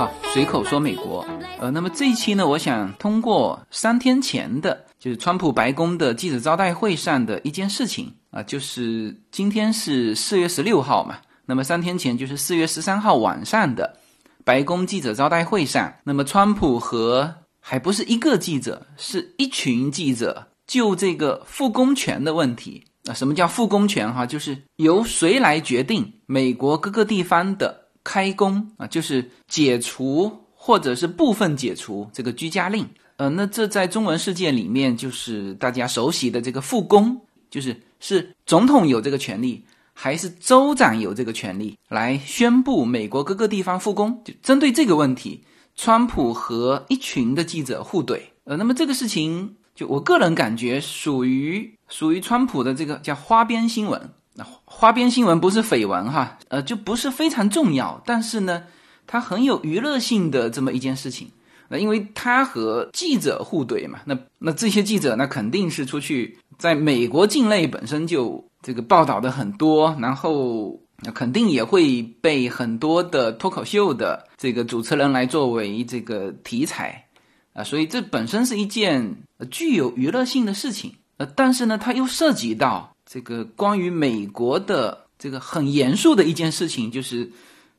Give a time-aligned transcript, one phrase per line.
[0.00, 1.22] 好，随口说美国。
[1.58, 13.94] 呃，那么这一期呢，我想通过三天前的，就是川普白宫的记者招待会上的一件事情啊，就是今天是四月十六号嘛，那么三天前就是四月十三号晚上的
[14.42, 24.24] 白宫记者招待会上，那么川普和还不是一个记者，是一群记者就这个复工权的问题啊，什么叫复工权哈？
[24.24, 27.79] 就是由谁来决定美国各个地方的。
[28.02, 32.86] 开工啊，就是解除或者是部分解除这个居家令。
[33.16, 44.22] 呃，那这在中文世界里面就是大家熟悉的这个复工，就是是总统有这个权利，还是州长有这个权利来宣布美国各个地方复工？
[44.24, 45.44] 就针对这个问题，
[45.76, 48.20] 川普和一群的记者互怼。
[48.44, 54.10] 呃，那么这个事情，就我个人感觉属于属于川普的这个叫花边新闻。
[54.34, 58.62] 那花边新闻不是绯闻哈，呃，就不是非常重要，但是呢，
[59.06, 61.28] 它很有娱乐性的这么一件事情。
[61.68, 70.80] 那因为他和记者互怼嘛，那那这些记者那肯定是出去在美国境内本身就这个报道的很多，然后
[71.14, 77.06] 肯定也会被很多的脱口秀的这个主持人来作为这个题材
[77.52, 79.16] 啊，所以这本身是一件
[79.50, 80.94] 具有娱乐性的事情。
[81.18, 82.89] 呃，但是呢，它又涉及到。
[83.12, 87.28] 这个关于美国的这个很严肃的一件事情，就是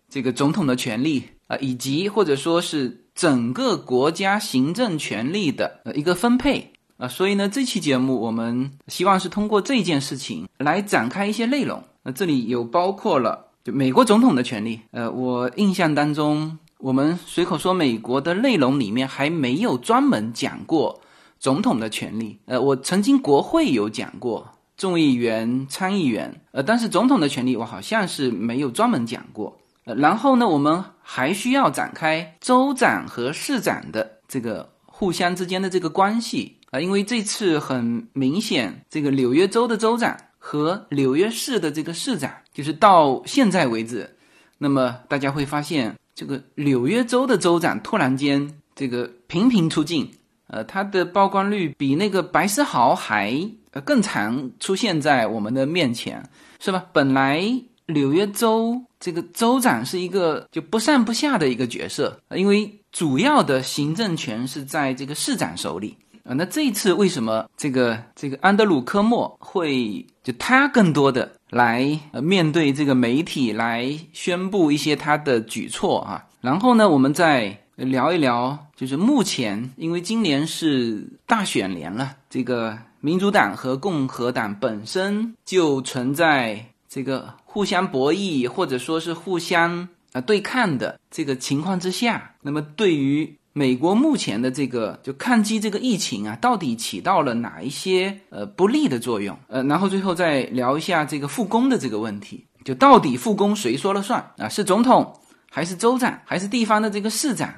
[0.10, 11.82] 这个总统的权利啊，以及或者说是整个国家行政权力的呃一个分配啊，所以呢，这期节目我们希望是通过这件事情来展开一些内容。
[12.04, 21.00] 那这里有包括了就美国总统的权利，呃，我印象当中，我们随口说美国的内容里面还没有专门讲过
[21.40, 24.46] 总统的权利，呃，我曾经国会有讲过。
[24.82, 29.56] 众议员、参议员，呃，但是总统的权利我好像是没有专门讲过。
[29.86, 44.18] 呃，然后呢，我们还需要展开州长和市长的这个互相之间的这个关系啊，因为这次很明显，这个纽约州的州长和纽约市的这个市长，就是到现在为止，
[44.58, 50.10] 那么大家会发现，这个纽约州的州长突然间这个频频出镜，
[50.48, 53.48] 呃，他的曝光率比那个白思豪还。
[53.72, 56.22] 呃，更常出现在我们的面前，
[56.60, 56.86] 是吧？
[56.92, 57.42] 本来
[57.88, 66.34] 纽约州这个州长是一个就不上不下的一个角色，因为主要的行政权是在这个市长手里啊。
[66.34, 76.26] 那这一次为什么这个这个安德鲁科莫会就他更多的来面对这个媒体来宣布一些他的举措啊？
[76.42, 82.78] 然后呢，我们再聊一聊，就是目前因为今年是大选年了，这个。
[83.02, 99.38] 民主党和共和党本身就存在这个互相博弈，或者说是互相啊对抗的这个情况之下，那么对于美国目前的这个就抗击这个疫情啊，到底起到了哪一些呃不利的作用？
[99.48, 104.48] 呃，然后最后再聊一下这个复工的这个问题，就到底复工谁说了算啊？
[104.48, 105.20] 是总统，
[105.50, 107.54] 还是州长，还是地方的这个市长，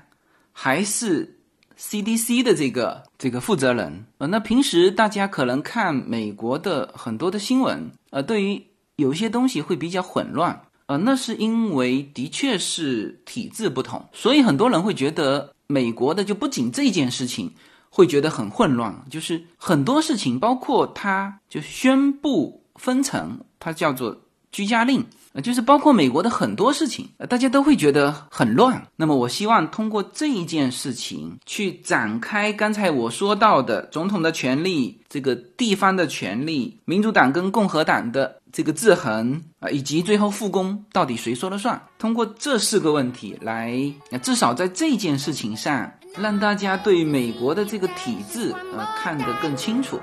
[0.51, 1.37] 还是
[1.83, 17.53] ？CDC 的这个这个负责人，呃，那平时大家可能看美国的很多的新闻，呃，对于有些东西会比较混乱，呃，那是因为的确是体制不同，所以很多人会觉得美国的就不仅这件事情
[17.89, 24.17] 会觉得很混乱，就是很多事情，包括他就宣布分层，它叫做
[24.51, 25.05] 居家令。
[25.33, 28.87] 呃，就是包括美国的很多事情，呃大家都会觉得很乱。
[28.95, 41.81] 那么，我希望通过这一件事情去展开刚才我说到的总统的权利、这个地方的权利、民主党跟共和党的这个制衡啊，以及最后复工到底谁说了算。
[41.97, 43.75] 通过这四个问题来，
[44.21, 49.99] 至少在这件事情上，让大家对美国的这个体制呃看得更清楚。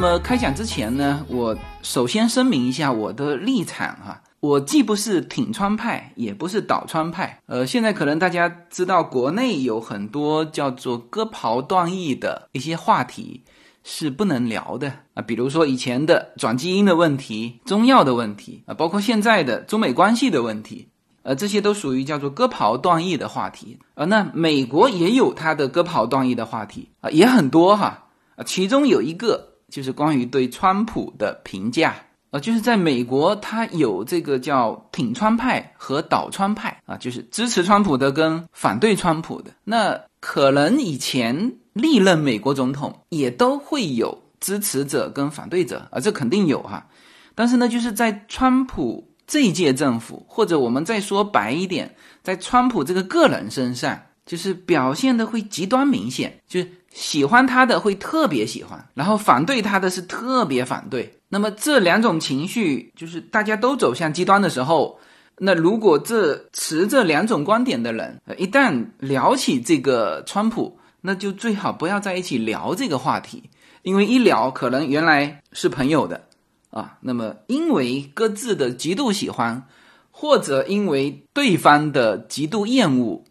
[0.00, 7.40] 那么开讲之前呢，我首先声明一下我的立场哈，我既不是挺川派，也不是倒川派。
[7.46, 13.42] 呃，现在可能大家知道，国内有很多叫做割袍断义的一些话题
[13.82, 20.86] 是不能聊的啊，比如说以前的转基因的问题、中药的问题啊，包括现在的中美关系的问题，
[21.24, 24.04] 呃，这些都属于叫做割袍断义的话题啊。
[24.04, 28.06] 那美国也有它的割袍断义的话题啊，也很多哈
[28.36, 29.47] 啊，其中有一个。
[29.68, 31.94] 就是关于对川普的评价，
[32.30, 39.50] 呃，就是在美国，它有这个叫挺川派和倒川派啊，就是支持川普的跟反对川普的。
[39.64, 46.86] 那可能以前历任美国总统也都会有支持者跟反对者啊，这肯定有哈。
[47.34, 61.14] 但是呢，就是在川普这一届政府，或者我们再说白一点，在川普这个个人身上，就是表现的会极端明显，就是喜欢他的会特别喜欢，然后反对他的是特别反对。
[61.28, 64.98] 那么这两种情绪，就是大家都走向极端的时候，
[65.38, 73.50] 那如果这持这两种观点的人，一旦聊起这个川普，那就最好不要在一起聊这个话题，
[73.82, 76.24] 因为一聊可能原来是朋友的
[76.70, 79.62] 啊，那么因为各自的极度喜欢，
[80.10, 83.22] 或者因为对方的极度厌恶，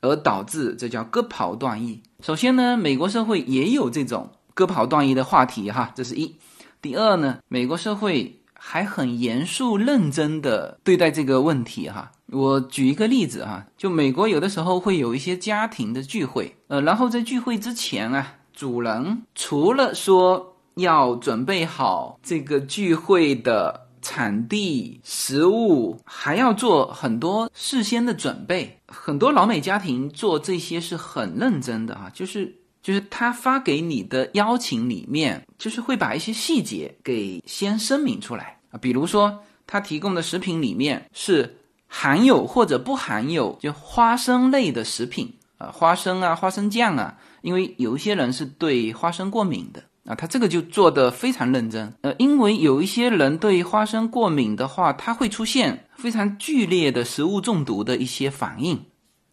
[0.00, 2.02] 而导致这叫割袍断义。
[2.24, 6.34] 首先呢，美国社会也有这种割袍断义的话题哈，这是一。
[6.80, 12.12] 第二呢，美国社会还很严肃认真的对待这个问题哈。
[12.28, 28.78] 我举一个例子哈，就美国有的时候会有一些家庭的聚会，呃，然后在聚会之前啊，主人除了说要准备好这个聚会的产地、食物，还要做很多事先的准备。
[28.86, 32.54] 很多老美家庭做这些是很认真的哈，就是。
[32.84, 41.56] 就是他发给你的邀请里面，就是会把一些细节给先声明出来啊，比如说他提供的食品里面是
[41.86, 51.94] 含有或者不含有就花生类的食品啊，花生啊，花生酱啊，因为有一些人是对花生过敏的啊，他这个就做的非常认真。
[52.02, 58.76] 呃，因为有一些人对花生过敏的话，他会出现非常剧烈的食物中毒的一些反应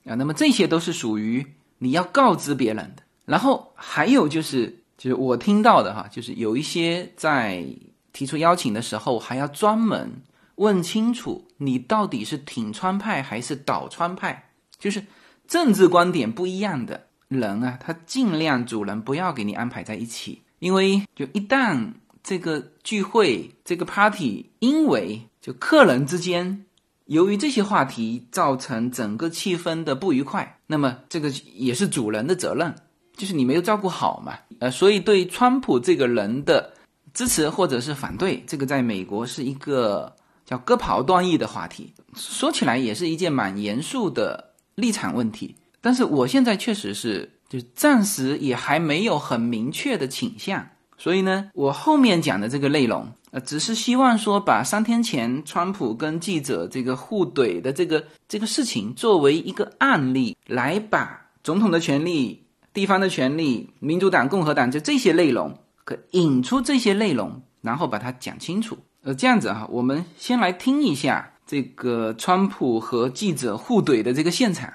[0.06, 1.46] 啊，那么这些都是属于
[1.80, 3.04] 你要告知别人的。
[3.26, 7.66] 然后还有就是，就是我听到的哈，就是有一些在
[8.14, 10.10] 提出邀请的时候，还要专门
[10.56, 15.04] 问清楚你到底是挺川派还是倒川派，就是
[15.48, 21.92] 政治观点不一样的人啊，他尽量主人不要给你安排在一起，因为就一旦
[22.24, 26.66] 这个聚会这个 party，因为就客人之间
[27.06, 32.74] 由于这些话题造成整个气氛的不愉快，那么这个也是主人的责任。
[33.18, 36.72] 就是你没有照顾好嘛，呃，所以对川普这个人的
[37.14, 40.16] 支持或者是反对，这个在美国是一个
[40.46, 41.92] 叫割袍断义的话题。
[42.16, 45.56] 说起来也是一件蛮严肃的立场问题。
[45.82, 50.66] 但是我现在确实是，就暂时也还没有很明确的倾向。
[50.98, 62.46] 所以呢，我后面讲的这个内容，呃，只是希望说把三天前川普跟记者这个互怼的这个这个事情作为一个案例，来把总统的权利。
[62.74, 68.78] 地方的权利，民主党、共和党就这些内容，可引出这些内容，然后把它讲清楚。
[69.04, 74.72] 呃，这样子哈，我们先来听一下这个川普和记者互怼的这个现场。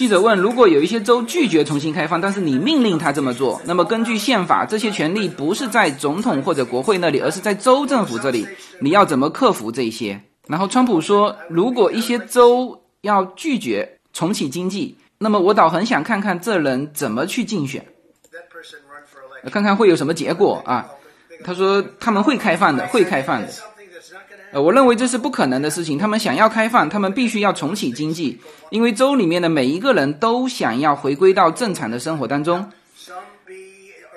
[0.00, 8.48] 记者问：如果有一些州拒绝重新开放，但是你命令他这么做，那么根据宪法，这些权利不是在总统或者国会那里，而是在州政府这里，
[8.78, 10.22] 你要怎么克服这些？
[10.48, 13.98] 然后川普说：如果一些州要拒绝。
[14.14, 17.84] 重启经济，那么我倒很想看看这人怎么去竞选，
[19.52, 20.88] 看看会有什么结果啊？
[21.44, 23.48] 他说他们会开放的，会开放的。
[24.52, 25.96] 呃，我认为这是不可能的事情。
[25.96, 28.40] 他们想要开放，他们必须要重启经济，
[28.70, 32.68] 因为州里面的每一个人都想要回归到正常的生活当中。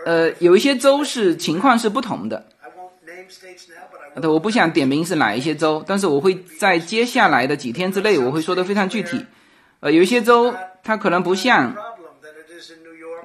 [0.06, 2.48] 呃，有一些州是情况是不同的。
[4.16, 9.24] 呃，我不想点名是哪一些州，但是我会在接下来的几天之内，我会说的非常具体。
[9.80, 11.76] 呃，有一些州它可能不像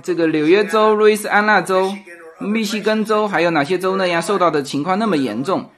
[0.03, 1.93] 这个纽约州、路易斯安那州、
[2.38, 5.71] 密西根州，还有哪些州那样受到的情况那么严重。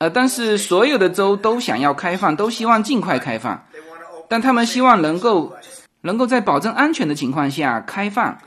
[0.00, 3.62] 呃，但是所有的州都想要开放，都希望尽快开放，
[4.28, 5.52] 但他们希望能够
[6.00, 8.38] 能够在保证安全的情况下开放。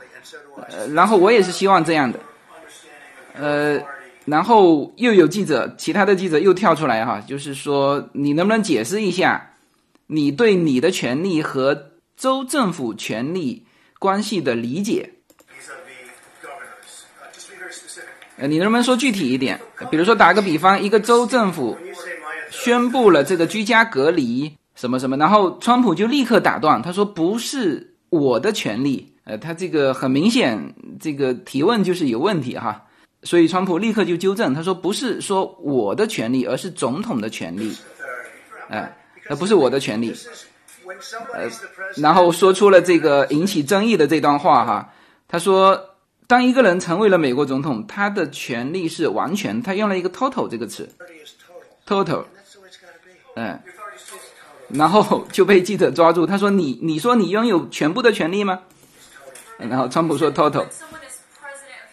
[0.68, 2.18] 呃，然后我也是希望这样的。
[3.34, 3.80] 呃，
[4.24, 9.52] 然后又有记者，其他的记者又跳出来哈，就是说你能不能解释一下？
[10.08, 13.64] 你对你的权利和州政府权利
[14.00, 15.13] 关系的理解，
[18.36, 19.60] 呃，你能不能说具体一点？
[19.90, 21.76] 比如说，打个比方，一个州政府
[22.50, 29.14] 宣布了这个居家隔离什么什么，然后川普就立刻打断，他说不是我的权利。
[29.24, 32.82] 呃，他这个很明显，这个提问就是有问题哈，
[33.22, 37.74] 所以川普立刻就纠正，他说不是说我的权利，而是总统的权利，
[38.68, 38.96] 哎。
[39.26, 40.14] 那不是我的权利，
[41.32, 41.48] 呃，
[41.96, 44.92] 然后说出了这个引起争议的这段话哈，
[45.26, 45.82] 他说
[46.26, 50.88] 当一个人成为了美国总统，他的权利是完全，他用了一个 total 这个词
[51.86, 52.24] ，total
[53.36, 53.60] 嗯，
[54.70, 58.60] 然后就被记者抓住，他说你你说你拥有全部的权利吗？
[59.58, 60.64] 然后川普说 total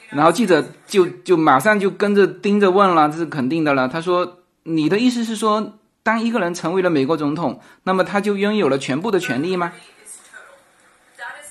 [0.09, 5.73] 然后记者就就马上就跟着盯着问了，这是肯定的了，他说你的意思是说
[6.03, 9.73] 当一个人成为了美国总统，那么他就拥有了全部的权利吗？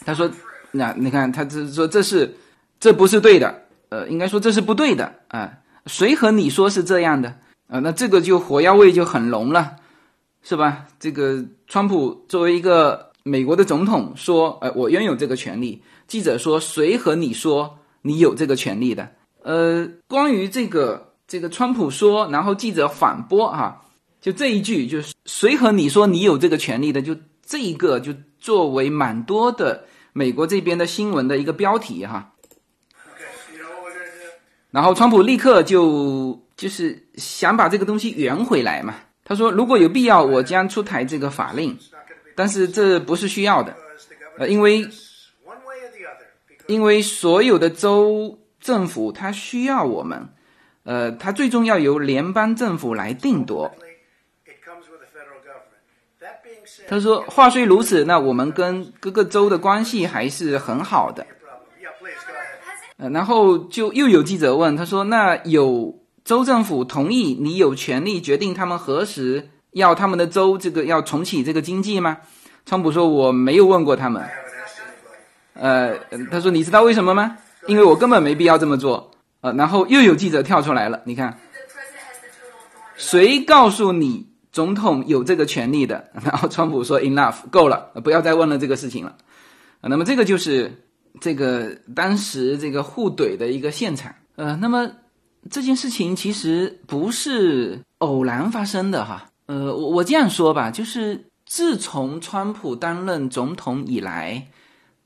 [0.06, 0.30] 他说，
[0.70, 2.37] 那你看他只是说这是。
[2.80, 5.52] 这不是对的，呃，应该说这是不对的啊、
[5.87, 7.37] 谁和你说是这样的
[7.68, 9.76] 啊、那这个就火药味就很浓了，
[10.42, 10.87] 是吧？
[10.99, 15.82] 这个川普作为一个美国的总统说，呃，我拥有这个权利。
[16.08, 19.10] 记者说，谁和你说你有这个权利的？
[19.42, 23.82] 呃，关于这个这个川普说，然后记者反驳哈、
[24.20, 27.00] 就这一句，就是谁和你说你有这个权利的？
[27.02, 32.32] 就这一个，就作为蛮多的美国这边的新闻的一个标题哈。
[34.70, 41.76] 然后川普立刻就就是想把这个东西圆回来嘛，他说如果有必要，我将出台这个法令，
[42.36, 43.76] 但是这不是需要的，
[44.38, 44.88] 呃，因为
[46.66, 50.28] 因为所有的州政府他需要我们，
[50.84, 53.70] 呃，他最终要由联邦政府来定夺。
[56.88, 61.26] 他说话虽如此，那我们跟各个州的关系还是很好的。
[63.00, 72.19] 呃，然后就又有记者问他说：“那有州政府同意你有权利决定他们何时要他们的州这个要重启这个经济吗？”
[72.66, 74.23] 川普说：“我没有问过他们。
[75.54, 75.97] 呃，
[76.30, 77.38] 他说：“你知道为什么吗？
[77.66, 81.38] 因为我根本没必要这么做。”呃，然后又有记者跳出来了，你看，
[82.97, 86.11] 谁告诉你总统有这个权利的？
[86.23, 89.16] 然后川普说：“Enough，够了，不要再问了这个事情了。”，
[89.80, 90.85] 那么这个就是
[91.20, 94.14] 这个当时这个互怼的一个现场。
[94.36, 94.90] 呃，那么
[95.50, 99.30] 这件事情其实不是偶然发生的哈。
[99.46, 104.46] 呃，我我这样说吧，就是自从川普担任总统以来，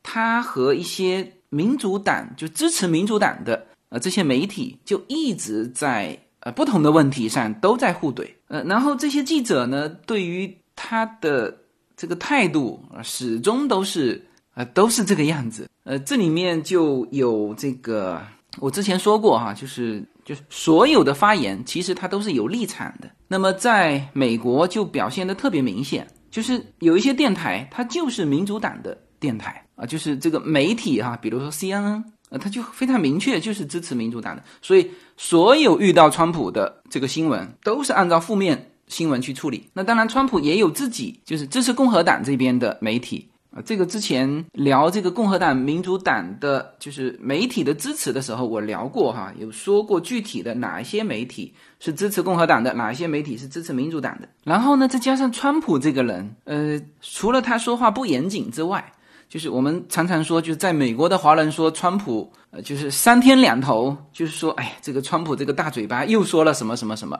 [0.02, 8.28] 他和一些民主党就支持民主党的呃这些媒体就一直在呃不同的问题上都在互怼。
[8.49, 11.56] 呃，然后这些记者呢，对于他的
[11.97, 14.25] 这个态度呃始终都是
[14.55, 15.69] 呃都是这个样子。
[15.85, 18.21] 呃，这里面就有这个
[18.59, 23.11] 我之前说过哈，就是就是所有的发言其实它都是有立场的。
[23.29, 32.03] 那么在美国就表现的特别明显，就是有一些电台它就是民主党的电台啊，就是这个媒体哈、比如说 CNN。
[32.31, 39.69] 呃，它就非常明确，就是支持民主党的，所以所有遇到川普的这个新闻都是按照负面新闻去处理。
[39.75, 43.63] 那当然，川普也有自己就是支持共和党这边的媒体啊。
[43.65, 54.29] 这个之前聊这个共和党、民主党的就是媒体的支持的时候，我聊过哈，有说过具体的哪一些媒体是支持共和党的，哪一些媒体是支持民主党的。
[54.43, 58.93] 然后呢，再加上川普这个人，呃，除了他说话不严谨之外，
[59.29, 62.31] 就是我们常常说，就是在美国的华人说川普，
[62.63, 67.19] 就是三天两头，就是说，哎，这个川普这个大嘴巴又说了什么什么什么，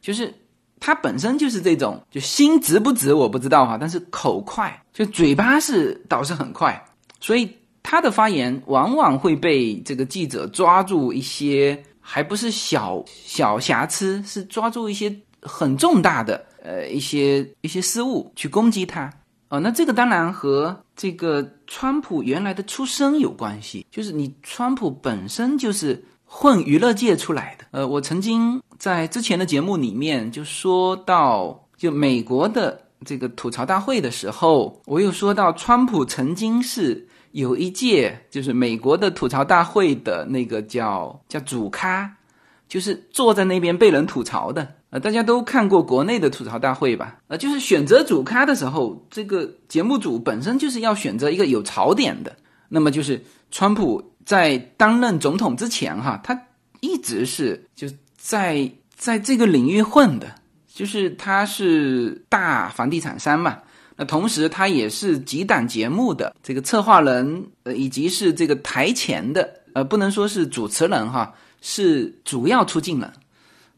[0.00, 0.32] 就是
[0.80, 6.82] 他本身就是这种，就心直不直我不知道哈，但是口快，就嘴巴是倒是很快，
[7.20, 7.48] 所以
[7.82, 19.12] 他的发言往往会被这个记者抓住一些还不是小小瑕疵，是抓住一些很重大的呃一些一些失误去攻击他。
[19.48, 27.64] 哦，那这个当然和这个川普原来的出身有关系，就是你川普本身就是混娱乐界出来的。
[27.72, 42.08] 呃，我曾经在之前的节目里面就说到，就美国的这个吐槽大会的时候，我又说到川普曾经是有一届就是美国的吐槽大会的那个叫叫主咖，
[42.68, 44.76] 就是坐在那边被人吐槽的。
[44.90, 47.18] 呃，大家都看过国内的吐槽大会吧？
[47.26, 52.36] 呃，就是选择主咖的时候，这个节目组本身就是要选择一个有槽点的。
[52.68, 53.20] 那么就是
[53.50, 56.40] 川普在担任总统之前，哈，他
[56.78, 60.32] 一直是就在在这个领域混的，
[60.72, 63.58] 就是他是大房地产商嘛。
[63.96, 73.12] 那同时他也是几档节目的这个策划人，呃，以及是这个台前的，呃，不能说是主持人哈，是主要出镜人。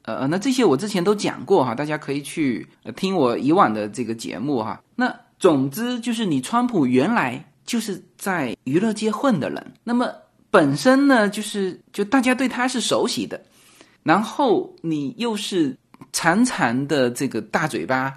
[0.03, 4.83] 呃，那这些我之前都讲过哈，大家可以去呃听我以往的这个节目哈。
[4.97, 10.13] 那总之就是你川普原来就是在娱乐界混的人，那么
[10.53, 13.41] 本身呢就是就大家对他是熟悉的，
[14.05, 15.77] 然后你又是
[16.13, 18.13] 长长的这个大嘴巴，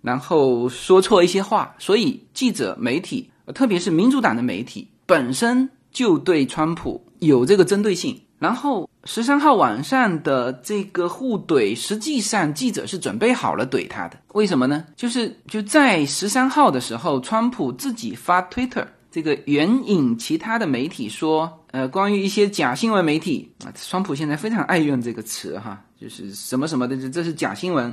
[0.00, 8.18] 然后说错一些话，所以记者媒体，特别是民主党的媒体本身就对川普有这个针对性。
[8.38, 14.16] 然后十三号晚上的这个互怼，实际上记者是准备好了怼他的。
[14.32, 14.86] 为什么呢？
[14.96, 27.92] 就是就在十三号的时候，川普自己发 Twitter，这个援引其他的媒体说，呃，关于一些假新闻媒体啊，川普现在非常爱用这个词哈，就是什么什么的，这这是假新闻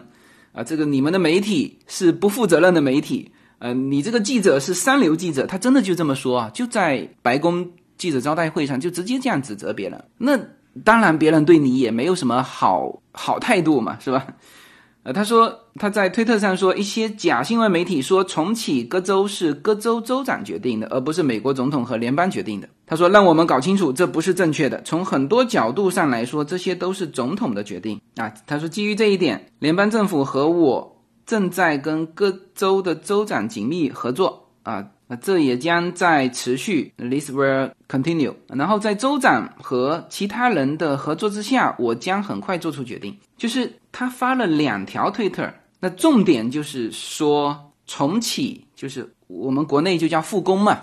[0.51, 7.69] 啊，这个你们的媒体是不负责任的媒体，呃，你这个记者是三流记者，他真的就这么说啊，就在白宫。
[7.98, 10.39] 记者招待会上就直接这样指责别人，那
[10.84, 14.27] 当然别人对你也没有什么好好态度嘛，是吧？
[15.07, 22.67] 呃，他说他在推特上说，一些假新闻媒体说重启各州是各州州长决定的，而不是美国总统和联邦决定的。
[22.85, 24.81] 他说，让我们搞清楚，这不是正确的。
[24.81, 28.33] 从很多角度上来说，这些都是总统的决定啊。
[28.45, 34.87] 他说，基于这一点，联邦政府和我正在跟各州的州长紧密合作啊。
[35.07, 38.33] 那这也将在持续，this will continue。
[38.49, 43.17] 然后在州长和其他人的合作之下，我将很快做出决定。
[43.37, 45.49] 就是他发了两条推特，
[45.79, 50.81] 那重点就是说重启，就是我们国内就叫复工嘛，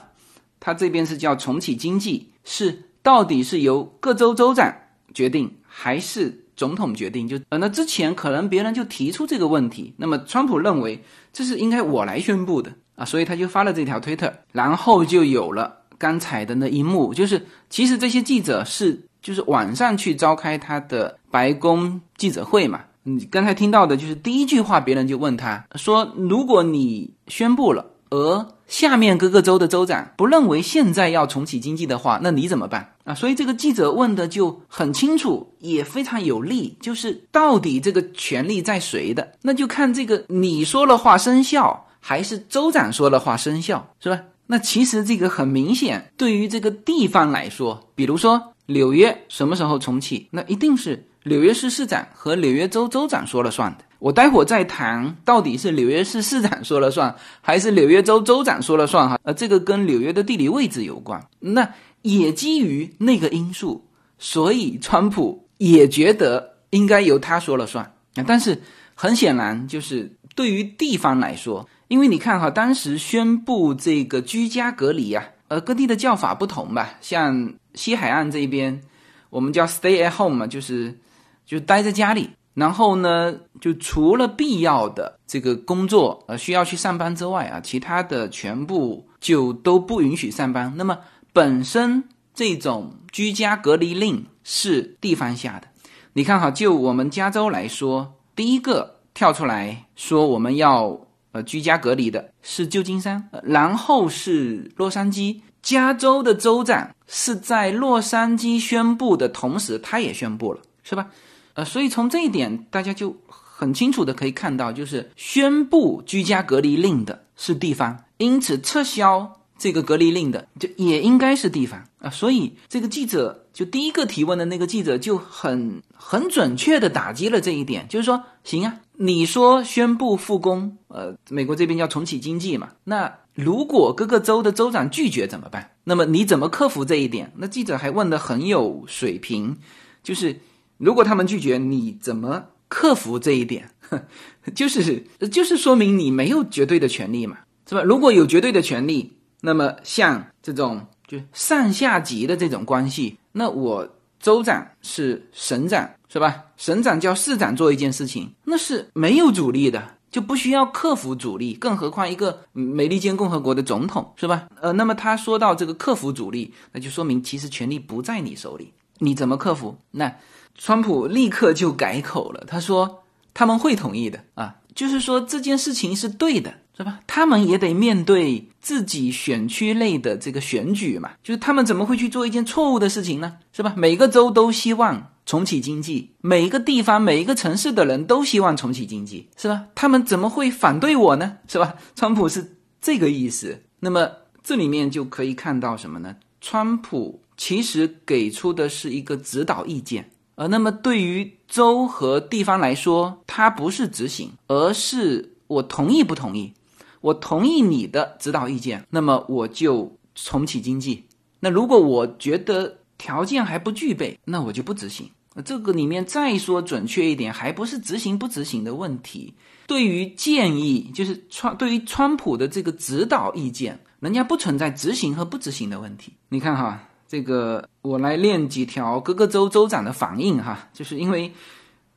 [0.58, 4.74] 他这边是叫重启经济，是到底是由各州州长
[5.12, 7.28] 决定还是总统决定？
[7.28, 12.72] 就呃，那之前可能别人就提出这个问题，那么川普认为这是应该我来宣布的。
[12.96, 22.82] 啊，所以他就发了这条推特，然后就有了刚才的那一幕，就是其实这些记者是就是晚上去召开他的白宫记者会嘛。
[23.02, 39.32] 你刚才听到的就是第一句话，别人就问他说：“如果你宣布了，而下面各个州的州长不认为现在要重启经济的话，那你怎么办？”啊，所以这个记者问的就很清楚，也非常有力，就是到底这个权力在谁的？
[39.42, 41.86] 那就看这个你说了话生效。
[42.06, 44.20] 还是州长说了话生效，是吧？
[44.46, 53.84] 那其实这个很明显，对于这个地方来说，比如说纽约什么时候重启，那一定是纽约市市长和纽约州州长说了算的。
[54.04, 59.18] 我待会儿再谈到底是纽约市市长说了算，还是纽约州州长说了算哈？
[59.22, 61.26] 呃，这个跟纽约的地理位置有关。
[61.40, 61.66] 那
[62.02, 63.82] 也基于那个因素，
[64.18, 67.82] 所以川普也觉得应该由他说了算
[68.16, 68.24] 啊。
[68.26, 68.60] 但是
[68.94, 71.66] 很显然，就是对于地方来说。
[71.88, 76.98] 因为你看哈，当时宣布这个居家隔离啊，呃，各地的叫法不同吧。
[77.00, 78.82] 像西海岸这边，
[79.30, 80.98] 我们叫 stay at home 嘛，就是
[81.46, 82.28] 就待在家里。
[82.54, 90.72] 然后呢，就除了必要的这个工作，呃，需要去上班之外啊，其他的全部就都不允许上班。
[90.76, 90.98] 那么
[91.32, 95.68] 本身这种居家隔离令是地方下的。
[96.14, 101.00] 你看哈，就我们加州来说，第一个跳出来说我们要。
[101.34, 105.40] 呃，居家隔离的是旧金山，然后是洛杉矶。
[105.60, 111.08] 加州的州长是在洛杉矶宣布的同时，他也宣布了，是吧？
[111.54, 122.10] 呃，所以从这一点，大家就很清楚的可以看到，就是宣布居家隔离令的是地方，因此撤销这个隔离令的就也应该是地方啊。
[122.10, 128.80] 所以这个记者就第一个提问的那个记者就很很准确的打击了这一点，就是说，行啊。
[128.96, 132.68] 你说宣布复工，呃，美国这边要重启经济嘛？
[132.84, 135.72] 那如果各个州的州长拒绝怎么办？
[135.82, 137.32] 那么你怎么克服这一点？
[137.38, 139.56] 那记者还问的很有水平，
[140.04, 140.38] 就是
[140.78, 143.70] 如果他们拒绝，你怎么克服这一点？
[144.54, 147.82] 就是就是说明你没有绝对的权利嘛，是吧？
[147.82, 153.88] 如果有绝对的权利，那么像这种就上下级的这种关系，那我。
[154.20, 156.44] 州长是省长，是吧？
[156.56, 161.52] 省长叫市长做一件事情，那是没有阻力的，就不需要克服阻力。
[161.52, 164.48] 更何况一个美利坚共和国的总统，是吧？
[164.62, 169.76] 呃，那么他说到这个克服阻力，那就说明其实权力不在你手里，你怎么克服？
[169.90, 170.10] 那
[170.56, 176.54] 川普立刻就改口了，他说他们会同意的啊，就是说这件事情是对的。
[176.76, 176.98] 是吧？
[177.06, 183.36] 他们也得面对自己选区内的这个选举嘛，就是他们怎么会去做一件错误的事情呢？
[183.52, 183.74] 是吧？
[183.76, 189.66] 每个州都希望重启经济，每一个地方、每一个城市的人都希望重启经济，是吧？
[189.76, 191.36] 他们怎么会反对我呢？
[191.46, 191.76] 是吧？
[191.94, 193.62] 川普是这个意思。
[193.78, 194.10] 那么
[194.42, 196.16] 这里面就可以看到什么呢？
[196.40, 206.52] 川普其实给出的是一个指导意见，呃那么对于州和地方来说，它不是执行，而是我同意不同意。
[207.00, 211.04] 我同意你的指导意见，那么我就重启经济。
[211.40, 215.10] 那如果我觉得条件还不具备，那我就不执行。
[215.44, 219.34] 这个里面再说准确一点，还不是执行不执行的问题。
[219.66, 226.14] 对于建议，就是川对于川普的这个指导意见，人家不存在执行和不执行的问题。
[226.28, 226.88] 你看哈。
[227.14, 231.30] 这个我来念几条各个州州长的反应哈，就是因为，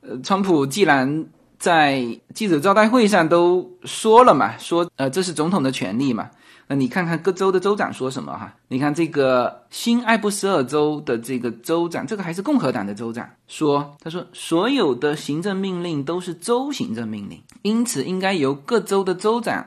[0.02, 1.26] 呃，川普既然
[1.58, 6.30] 在记者招待会上都说了嘛，说呃这是总统的权利嘛。
[6.68, 8.54] 那你看看各州的州长说什么哈？
[8.68, 19.66] 你看这个新艾布什尔州的这个州长，这个还是共和党的州长说，他说所有的行政命令都是州行政命令，因此应该由各州的州长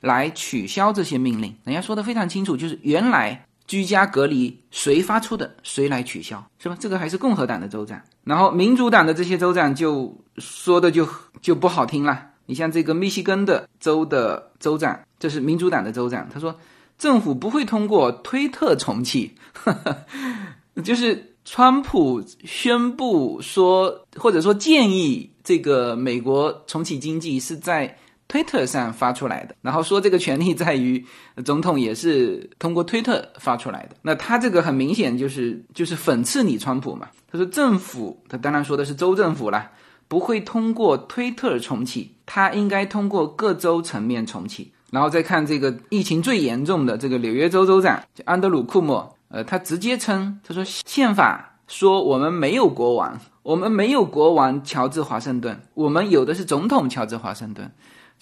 [0.00, 1.56] 来取消这些命令。
[1.64, 6.76] 人家说的非常清楚，就是原来居家隔离谁发出的，谁来取消，是吧？
[6.78, 11.08] 这个还是共和党的州长，然后民主党的这些州长就说的就
[11.40, 12.32] 就不好听了。
[12.44, 16.54] 你像这个密西根的州的州长，这是民主党的州长，他说
[16.98, 19.32] 政府不会通过推特重启，
[20.84, 27.96] 就是川普宣布说，或者说建议这个美国重启经济是在
[28.32, 31.04] 推特上发出来的，然后说这个权利在于
[31.44, 39.70] 总统也是通过推特发出来的，那他这个很明显就是就是讽刺你川普嘛，他说政府，他当然说的是州政府啦。
[40.08, 44.72] 不会通过推特重启，他应该通过各州层面重启。
[44.90, 57.72] 然后再看这个疫情最严重的这个纽约州州长安德鲁库莫，呃，他直接称他说宪法说我们没有国王，我们没有国王乔治华盛顿，我们有的是总统乔治华盛顿，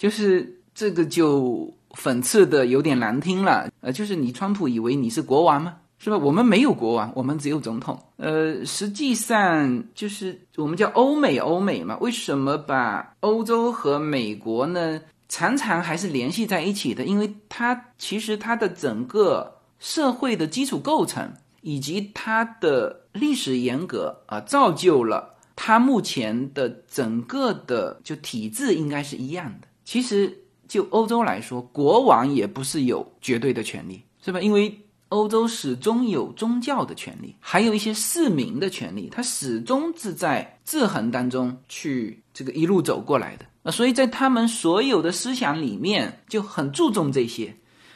[0.01, 5.75] 就是这个就讽刺的有点难听了，呃，就是你川普以为你是国王吗？
[5.99, 6.17] 是吧？
[6.17, 8.01] 我们没有国王，我们只有总统。
[8.17, 11.95] 呃，实际上就是我们叫欧美，欧美嘛。
[12.01, 14.99] 为什么把欧洲和美国呢？
[15.29, 29.67] 常常还是联系在一起的，因为它其实它的整个社会的基础构成以及它的历史严格啊，造就了它目前的整个的就体制应该是一样的。
[29.91, 30.33] 其实
[30.69, 34.39] 就欧洲来说，国王也不是有绝对的权利，是吧？
[34.39, 34.73] 因为
[35.09, 47.53] 欧洲始终有宗教的权利，还有一些市民的权利，他始终是在制衡当中去这个一路走过来的啊，所以在他们所有的思想里面就很注重这些。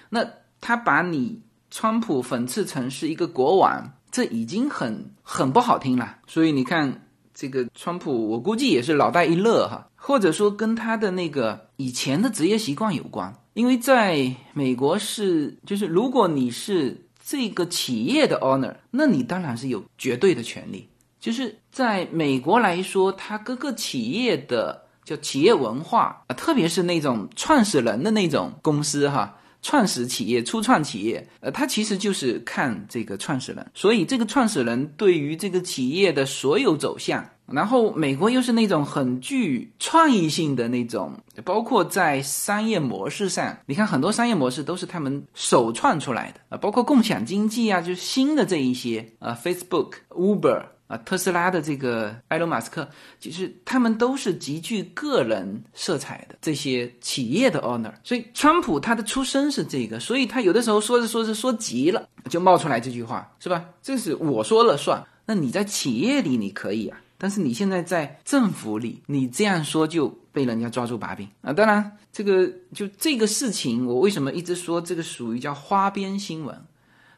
[0.09, 0.27] 那
[0.59, 6.17] 他把你川普讽刺成是一个国王，这已经很很不好听了。
[6.27, 17.01] 所以你看这个川普，我估计也是脑袋一乐哈，或者说跟他的那个以前的职业习惯有关，因为在美国是就是如果你是。
[17.27, 20.87] 这个企业的 owner，那你当然是有绝对的权利。
[21.19, 37.27] 就是在美国来说，它各个企业的叫企业文化啊，特别是那种创始人的那种公司哈，创始企业、初创企业，呃，它其实就是看这个创始人，所以这个创始人对于这个企业的所有走向。
[37.51, 52.87] 然后美国又是那种很具创意性的那种，包括在商业模式上，你看很多商业模式都是他们首创出来的啊，包括共享经济啊，就是新的这一些啊，Facebook、Uber 啊，特斯拉的这个埃隆·马斯克，
[53.19, 57.93] 其实他们都是极具个人色彩的这些企业的 owner。
[58.03, 63.65] 所以川普他的出身是这个，所以他有的时候说着说着说急了，就冒出来这句话，是吧？
[63.81, 65.03] 这是我说了算。
[65.27, 66.99] 那你在企业里你可以啊。
[67.25, 71.51] 但是你现在在政府里，你这样说就被人家抓住把柄啊！
[71.51, 76.55] 当然，这个就这个事情，我为什么一直说这个属于叫花边新闻？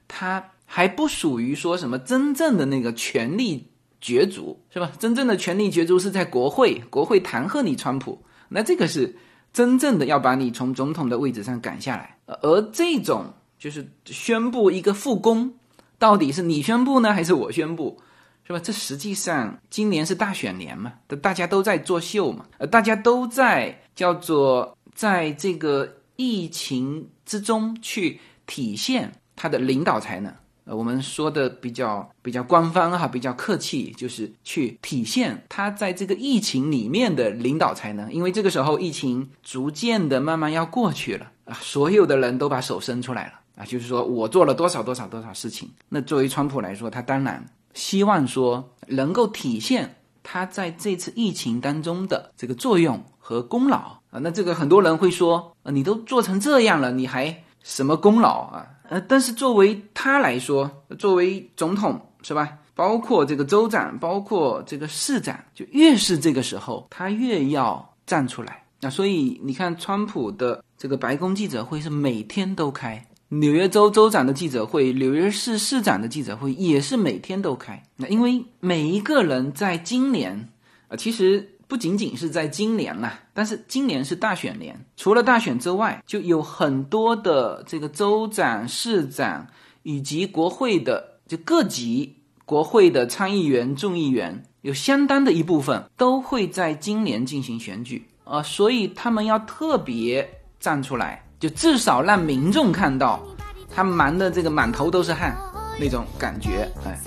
[0.07, 3.67] 它还不属于说什么真正的那个权力
[3.99, 4.89] 角逐，是吧？
[4.97, 9.13] 真正的权力角逐是在国会，国会弹劾你川普，那这个是
[9.51, 12.17] 真正的要把你从总统的位置上赶下来。
[12.27, 15.55] 而这种就是宣布一个复工，
[15.99, 17.99] 到底是你宣布呢，还是我宣布？
[18.47, 18.59] 是吧？
[18.63, 30.33] 这实际上今年是大选年嘛，大家都在作秀嘛，呃，大家都在叫做在这个疫情之中去体现他的领导才能。
[30.63, 38.11] 呃，我们说的比较比较官方哈，比较客气，就是去体现他在这个疫情里面的领导才能。
[38.13, 45.69] 因为这个时候疫情逐渐的慢慢要过去了啊，所有的人都把手伸出来了啊，就是说我做了多少多少多少事情。
[45.89, 47.45] 那作为川普来说，他当然。
[47.77, 53.77] 希望说能够体现他在这次疫情当中的这个作用和功劳
[54.09, 58.67] 啊，那这个很多人会说，呃，你都做成这样了，你还什么功劳啊？
[58.89, 62.57] 呃，但是作为他来说，作为总统是吧？
[62.73, 68.63] 包括这个州长，包括这个市长，就越是这个时候，他越要站出来。
[68.81, 73.05] 那所以你看，川普的这个白宫记者会是每天都开。
[73.29, 77.83] 纽约州州长的记者会，纽约市市长的记者会也是每天都开。
[77.97, 80.49] 那因为每一个人在今年，
[80.87, 89.47] 啊，其实不仅仅是在今年啦，但是今年是大选年，除了大选之外，就有很多的这个州长、市长
[89.83, 103.21] 以及国会的就各级国会的参议员、众议员有相当的一部分都会在今年进行选举啊、所以他们要特别站出来，就至少让民众看到
[103.69, 105.37] 他忙的这个满头都是汗
[105.79, 106.97] 那种感觉，哎。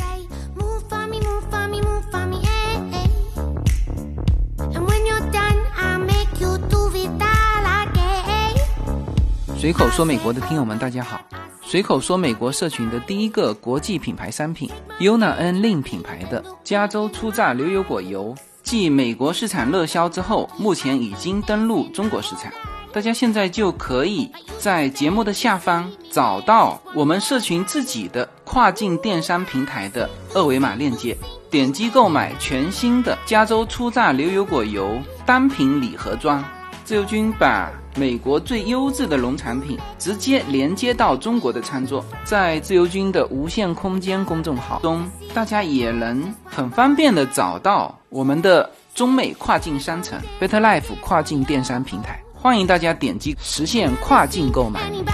[9.58, 11.20] 随口说美国的听友们，大家好。
[11.62, 22.52] 随口说美国社群的第一个国际品牌商品 Yona N Lin 品牌的加州初榨牛油果油，继美国市场热销之后，目前已经登陆中国市场。
[22.92, 31.16] 大家现在就可以在节目的下方找到我们社群自己的跨境电商平台的二维码链接，
[31.48, 36.44] 点击购买全新的加州初榨牛油果油单品礼盒装。
[36.84, 54.80] 自由军把美国最优质的农产品直接连接到中国的餐桌，在自由军的无限空间公众号中，大家也能很方便的找到我们的中美跨境商城 Better Life 跨境电商平台，欢迎大家点击实现跨境购买。
[54.80, 55.10] Eh, eh.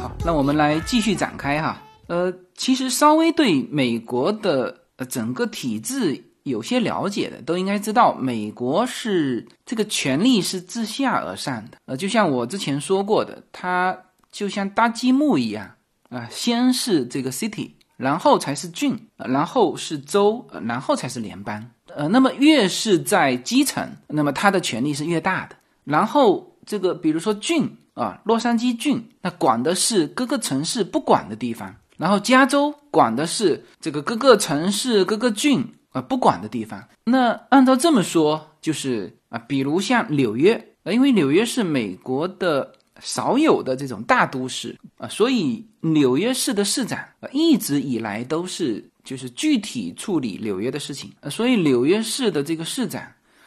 [0.00, 1.82] 好，那我们来继续展开哈。
[2.06, 11.78] 呃，其实稍微对美国的呃整个体制有些了解的，都应该知道，美国是这个权力是自下而上的。
[11.86, 13.98] 呃，就像我之前说过的，它
[14.30, 15.68] 就像搭积木一样
[16.10, 21.64] 啊、先是这个 city，然后才是郡，然后是州，然后才是联邦。
[21.94, 25.56] 呃，那么越是在基层，那么它的权力是越大的。
[25.84, 31.74] 然后这个比如说郡啊，洛杉矶郡，那管的是各个城市不管的地方。
[31.96, 36.82] 然后加州管的是这个各个城市、各个郡啊、不管的地方。
[37.04, 46.98] 那按照这么说，就是啊，比如像纽约，呃，因为纽约是美国的少有的这种大都市啊，所以纽约市的市长
[47.32, 53.02] 一直以来都是就是具体处理纽约的事情，所以纽约市的这个市长。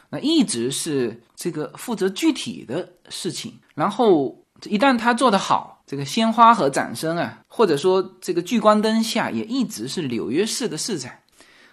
[0.10, 11.12] 那一直是这个负责具体的事情，然后一旦他做得好，这个鲜花和掌声啊，或者说这个聚光灯下，也一直是纽约市的市长。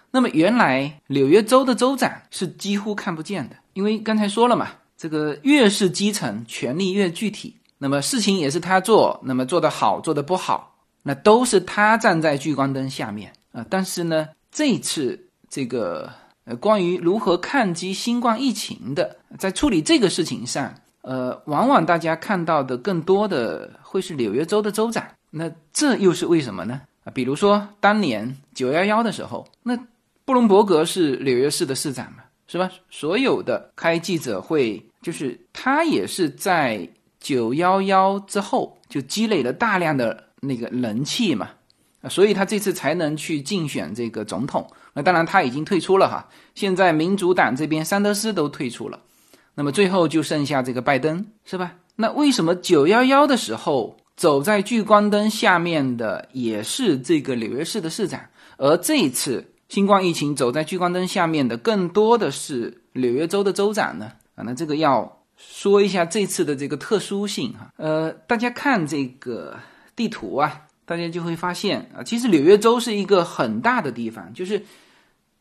[0.09, 16.11] 那么原来纽约州的州长是几乎看不见的，因为刚才说了嘛，这个越是基层，权力越具体，那么事情也是他做，那么做得好，做得不好，那都是他站在聚光灯下面啊、但是呢，这次这个
[16.45, 25.03] 呃，关于如何抗击新冠疫情的，在处理这个事情上，呃，往往大家看到的更多的会是纽约州的州长。
[25.31, 26.81] 那这又是为什么呢？
[27.03, 29.75] 啊，比如说当年九幺幺的时候，那
[30.23, 32.69] 布隆伯格是纽约市的市长嘛，是吧？
[32.91, 36.87] 所有的开记者会，就是他也是在
[37.21, 41.47] 九幺幺之后就积累了大量的那个人气嘛，
[42.09, 44.67] 所以他这次才能去竞选这个总统。
[44.93, 48.99] 那当然他已经退出了哈，现在民主党这边桑德斯都退出了，
[49.55, 51.75] 那么最后就剩下这个拜登，是吧？
[51.95, 58.19] 那为什么九幺幺的时候走在聚光灯下面的也是这个纽约市的市长，
[58.57, 64.11] 而这一次新冠疫情走在聚光灯下面的更多的是纽约州的州长呢？
[64.35, 67.71] 啊，那这个要说一下这次的这个特殊性哈。
[67.77, 69.57] 呃，大家看这个
[69.95, 74.63] 地图啊，大家就会发现啊，其实纽约州是一个很大的地方，就是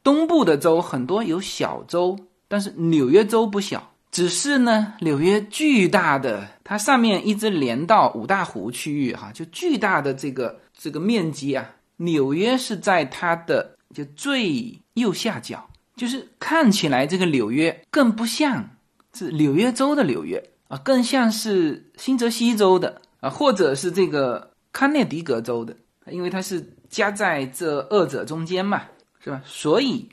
[0.02, 3.86] 东部的州很多有小州，但是纽约州不小。
[4.12, 11.64] 只是呢，纽约巨大的，它上面一直连到五大湖区域哈，就巨大的这个这个面积啊，
[11.96, 18.68] 纽约是在它的就最右下角，就是看起来这个纽约更不像
[19.14, 25.76] 是纽约州的纽约啊，更像是新泽西州的啊，或者是这个康涅狄格州的，
[26.10, 28.82] 因为它是夹在这二者中间嘛，
[29.22, 29.42] 是吧？
[29.44, 30.08] 所以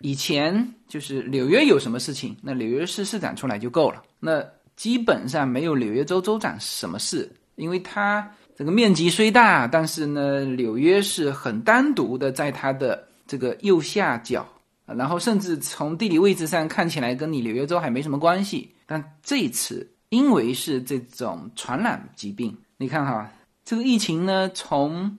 [0.00, 4.44] 以前就是纽约有什么事情，那纽约市市长出来就够了，那
[4.76, 14.46] 基本上没有纽约州州长什么事，因为它这个面积虽大，但是呢，纽约是很单独的在它的这个右下角。
[14.86, 23.32] 然后甚至从地理位置上看起来跟你纽约州还没什么关系，但这次因为是这种传染疾病，你看哈，
[23.64, 25.16] 这个疫情呢从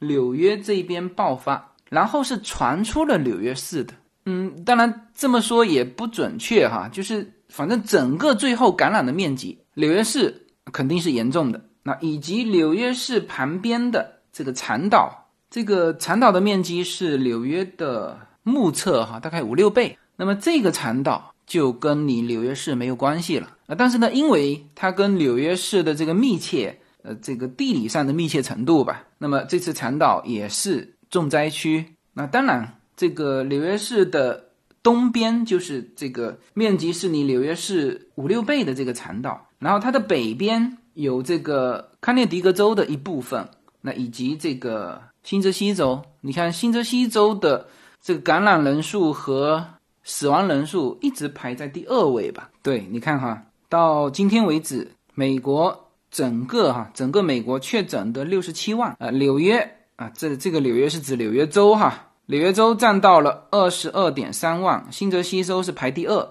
[0.00, 3.94] 纽约这边爆发，然后是传出了纽约市的，
[4.26, 18.20] 嗯，当然这么说也不准确哈，就是反正整个最后感染的面积，纽约市肯定是严重的，那以及纽约市旁边的这个长岛，这个长岛的面积是纽约的。
[18.46, 19.98] 目测哈，大概五六倍。
[20.16, 23.74] 那么这个长岛就跟你纽约市没有关系了啊。
[23.76, 31.84] 但是呢，因为它跟纽约市的这个密切，呃，这个地理上的密切程度吧，那么这次长岛也是重灾区。
[32.14, 34.50] 那当然，这个纽约市的
[34.82, 43.48] 东边就是这个面积是你纽约市五六倍的这个长岛，然后它的北边有这个康涅狄格州的一部分，
[43.80, 46.02] 那以及这个新泽西州。
[46.20, 47.66] 你看新泽西州的
[48.06, 49.66] 这个感染人数和
[50.04, 52.48] 死亡人数一直排在第二位吧？
[52.62, 59.58] 对，你看哈，到今天为止，美国整个哈整个美国确诊的六十七万啊，纽约
[59.96, 66.28] 啊，这这个纽约是指纽约州哈，纽约州占到了二十二点三万，新泽西州是排第二，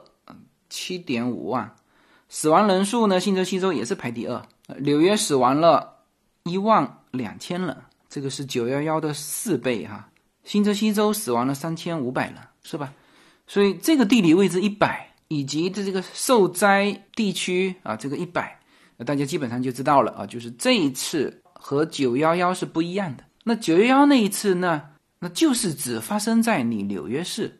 [0.69, 1.75] 七点五万，
[2.29, 4.41] 死亡人数呢，新泽西州也是排第二，
[4.79, 5.95] 纽约死亡了
[6.43, 7.75] 一万两千人，
[8.07, 10.07] 这个是九幺幺的四倍哈，
[10.45, 12.93] 新泽西州死亡了三千五百人，是吧？
[13.47, 18.59] 所以这个地理位置一百，以及的这个受灾地区啊，这个一百，
[19.05, 23.23] 大家基本上就知道了啊，就是这一次和九幺幺是不一样的。
[23.43, 24.83] 那九幺幺那一次呢，
[25.19, 27.59] 那就是只发生在你纽约市，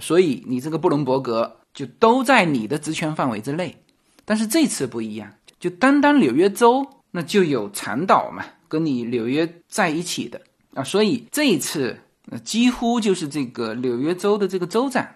[0.00, 3.76] 所以你这个布隆伯格就都在你的职权范围之内。
[4.24, 10.40] 但是这次不一样，就单单纽约州那就有长岛嘛，跟你纽约在一起的
[10.74, 11.98] 啊，所以这一次
[12.30, 15.06] 呃几乎就是这个纽约州的这个州长。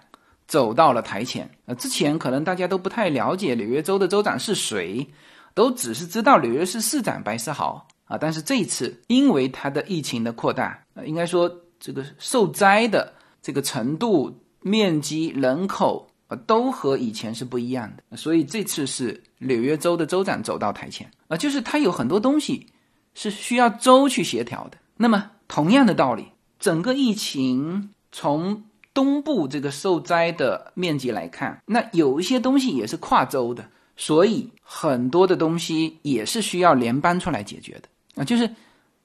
[0.47, 1.49] 走到了台前。
[1.65, 5.09] 呃，之前可能大家都不太了解纽约州的州长是谁，
[5.55, 8.15] 都只是知道纽约市市长白思豪啊。
[8.15, 18.15] 但是这一次，因为他的疫情的扩大，应该说这个受灾的这个程度、面积、人口啊，都和以前是不一样的。
[18.15, 22.67] 所以这次是纽约州的州长走到台前啊，就是他有很多东西
[23.15, 24.77] 是需要州去协调的。
[24.95, 26.27] 那么同样的道理，
[26.59, 28.63] 整个疫情从
[28.93, 33.65] 东部这个受灾的面积来看，那有一些东西也是跨州的，
[33.97, 38.23] 所以很多的东西也是需要联邦出来解决的啊。
[38.23, 38.49] 就是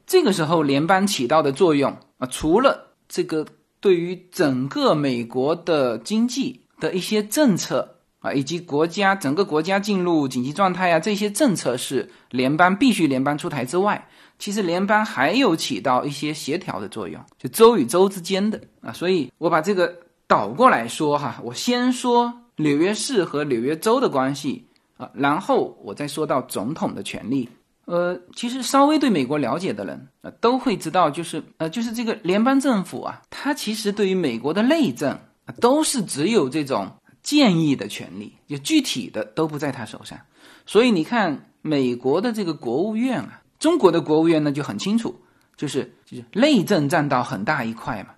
[0.06, 3.46] 这个时候联邦起到的作用啊，除了这个
[3.80, 14.06] 对于整个美国的经济的一些政策啊，以及国家整个国家进入紧急状态啊，这些政策是联邦必须联邦出台之外。
[14.38, 19.94] 其实联邦还有起到一些协调的作用，就州与州之间的啊，所以我把这个
[20.26, 24.64] 倒过来说哈，我先说纽约市和纽约州的关系
[24.96, 27.50] 啊，然后我再说到总统的权利。
[27.84, 35.10] 呃，其实稍微对美国了解的人啊，都会知道，就是呃，就是这个联邦政府啊，它其实对于美国的内政
[35.44, 36.90] 啊，都是只有这种
[37.22, 40.18] 建议的权利，就具体的都不在他手上。
[40.66, 43.42] 所以你看，美国的这个国务院啊。
[43.60, 45.20] 中国的国务院呢就很清楚，
[45.54, 48.14] 就是就是内政占到很大一块嘛，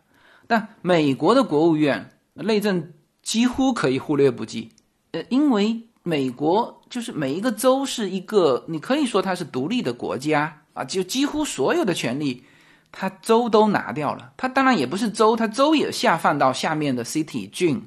[0.46, 2.92] 但美国的国务院内政
[3.24, 4.70] 几乎可以忽略不计，
[5.10, 12.44] 呃，因为美国就是每一个州是一个，你可以说它是独立的国家啊，就几乎所有的权利，
[12.92, 17.82] 它州都拿掉了，它当然也不是州，它州也下放到下面的 city 郡，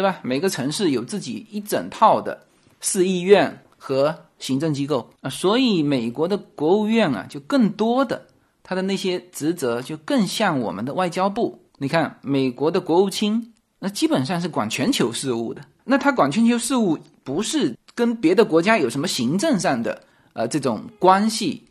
[0.00, 0.18] 是吧？
[0.22, 2.46] 每个城市有自己一整套的
[2.80, 4.16] 市议院和。
[4.40, 8.22] 行政机构啊，所以美国的国务院啊，就更多的
[8.62, 11.60] 他的那些职责就更像我们的外交部。
[11.76, 21.62] 你看，美国的国务卿那基本上是管全球事务的，那他管全球事务不是跟别的国家有什么行政上的呃这种关系，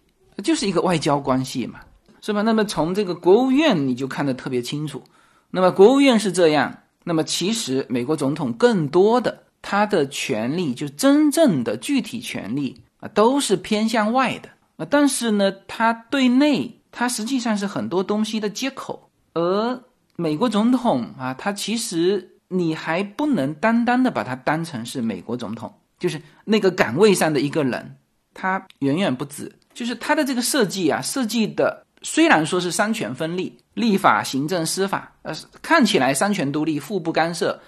[0.43, 1.79] 就是一个外交关系嘛，
[2.21, 2.43] 是吧？
[2.43, 5.01] 那么从这个国务院你就看得特别清楚。
[5.49, 9.43] 那么国务院是这样，那么其实美国总统更多的。
[9.61, 14.87] 他的权利，就真正的具体权利啊，都是偏向外的啊。
[14.89, 19.09] 但是呢，他对内，他实际上是很多东西的接口。
[19.33, 19.83] 而
[20.15, 27.97] 美国总统啊，他其实你还不能单单的把他当成是美国总统，就是那个岗位上的一个人，
[28.33, 29.51] 他远远不止。
[29.73, 37.59] 就是他的这个设计啊，设计的虽然说是三权分立，立法、行政、司法，呃，看起来三权独立，互不干涉。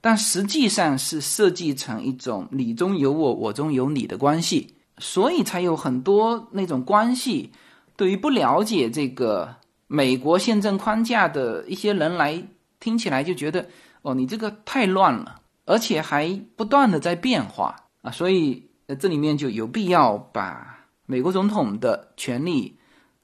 [0.00, 7.50] 但实际上是设计成一种你中有我，我中有你的关系，所以才有很多那种关系。
[7.96, 9.56] 对于不了解这个
[9.86, 12.40] 美国宪政框架的一些人来
[12.78, 13.66] 听起来，就觉得
[14.02, 18.10] 哦，你这个太乱了，而且还不断的在变化啊。
[18.10, 18.68] 所以，
[19.00, 22.75] 这里面就有必要把美国总统的权利，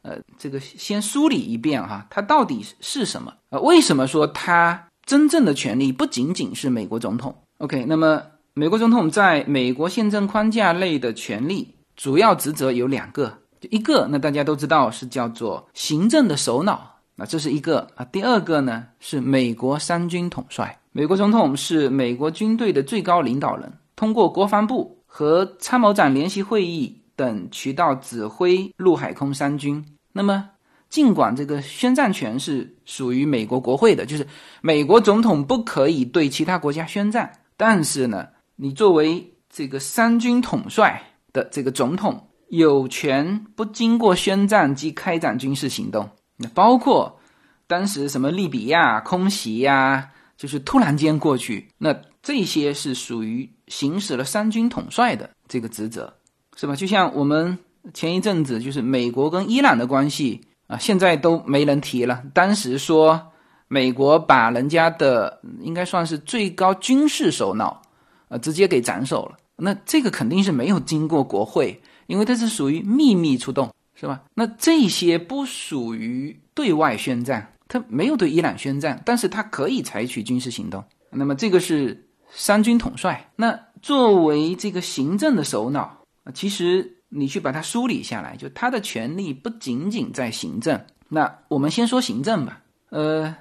[0.03, 3.33] 呃，这个先梳理一遍哈，他到底是什么？
[3.51, 4.89] 呃，为什么说他？
[5.05, 7.35] 真正的权利不仅仅是美国总统。
[7.59, 8.23] OK，那么
[8.55, 13.37] 美国总统在美国宪政框架内的权利主要职责有两个，
[13.71, 18.05] 一个那大家都知道是叫做行政的首脑，那这是一个啊。
[18.07, 29.85] 第二个呢是美国三军统帅美国总统是美国军队的最高领导人，通过国防部和参谋长联席会议等渠道指挥陆海空三军。
[30.13, 30.51] 那么，
[30.89, 34.27] 尽管这个宣战权是属于美国国会的，就是
[34.61, 41.01] 美国总统不可以对其他国家宣战，但是呢，你作为这个三军统帅
[41.33, 46.11] 的这个总统，有权不经过宣战即开展军事行动。
[46.39, 47.21] 那包括
[47.69, 56.13] 当时什么利比亚空袭呀、就是突然间过去，那这些是属于行使了三军统帅的这个职责，
[56.57, 56.77] 是吧？
[56.77, 57.59] 就像我们
[57.95, 62.23] 前一阵子就是美国跟伊朗的关系啊，现在都没人提了。
[62.33, 63.21] 当时说
[63.69, 67.83] 美国把人家的应该算是最高军事首脑，
[68.29, 69.37] 呃，直接给斩首了。
[69.57, 74.23] 那这个肯定是没有经过国会，因为它是属于秘密出动，是吧？
[74.35, 80.85] 那这些不属于对外宣战，他没有对伊朗宣战，但是他可以采取军事行动。
[81.11, 83.31] 那么这个是三军统帅。
[83.37, 90.81] 那作为这个行政的首脑，其实你去把它梳理下来，就他的权力不仅仅在行政。
[91.09, 92.63] 那我们先说行政吧。
[92.91, 93.35] 呃，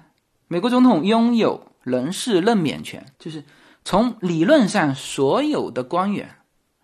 [0.48, 3.44] 美国总统拥有人事任免权，就是
[3.86, 6.30] 从理论上所有的官员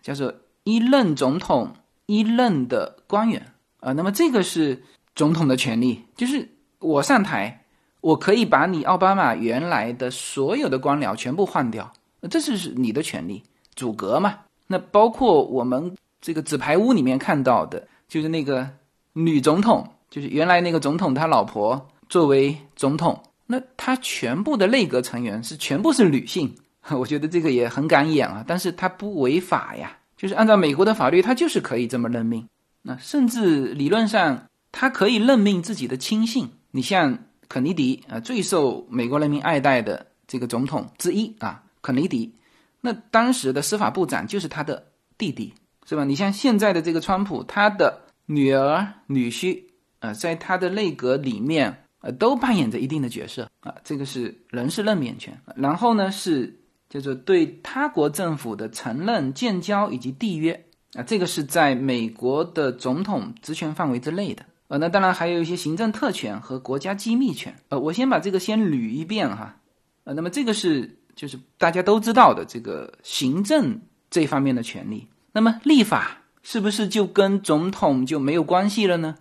[0.02, 0.34] 叫做
[0.64, 1.74] 一任总统
[2.06, 4.82] 一任的官员啊、那么这个是
[5.14, 7.64] 总统的权利，就是我上台，
[8.00, 11.92] 我可以把你奥巴马原来的所有的官僚全部换掉，
[12.30, 13.42] 这是你的权利，
[13.76, 14.38] 阻隔嘛。
[14.68, 18.68] 那包括我们这个纸牌屋里面看到的，就是那个
[19.14, 26.54] 女总统，就是原来那个总统他老婆作为总统，那他全部的内阁成员是全部是女性，
[26.90, 32.46] 我觉得这个也很敢演啊，但是他不违法呀，就是按照美国的法律，他就是可以这么任命。
[32.82, 36.48] 那甚至理论上，他可以任命自己的亲信。
[36.70, 42.32] 你像肯尼迪啊，最受美国人民爱戴的这个总统之一啊，肯尼迪，
[42.80, 45.52] 那当时的司法部长就是他的弟弟，
[45.86, 46.04] 是吧？
[46.04, 49.64] 你像现在的这个川普，他的女儿、女婿
[50.00, 53.74] 啊，在他的内阁里面呃，都扮演着一定的角色啊。
[53.82, 55.40] 这个是人事任免权。
[55.56, 60.64] 然后呢，是叫做对他国政府的承认、建交以及缔约。
[60.94, 64.44] 啊，这个是在美国的总统职权范围之内的。
[64.68, 67.54] 呃，那当然还有一些行政特权和国家机密权。
[67.68, 69.56] 呃，我先把这个先捋一遍哈。
[70.04, 75.08] 呃，那么这个是就是大家都知道的这个行政这方面的权利。
[75.32, 79.16] 那么立法是不是就跟总统就没有关系了呢？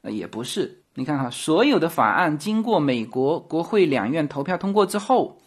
[0.00, 0.82] 呃，也不是。
[0.94, 5.42] 你看哈，所有的法案经过美国国会两院投票通过之后，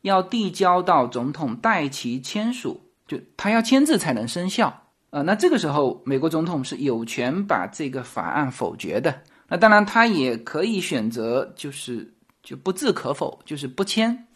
[0.00, 4.88] 要递交到总统代其签署，就他要签字才能生效。
[5.10, 9.22] 呃，那这个时候，美国总统是有权把这个法案否决的。
[9.46, 12.12] 那当然，他也可以选择，就是
[12.42, 14.26] 就不置可否，就是不签。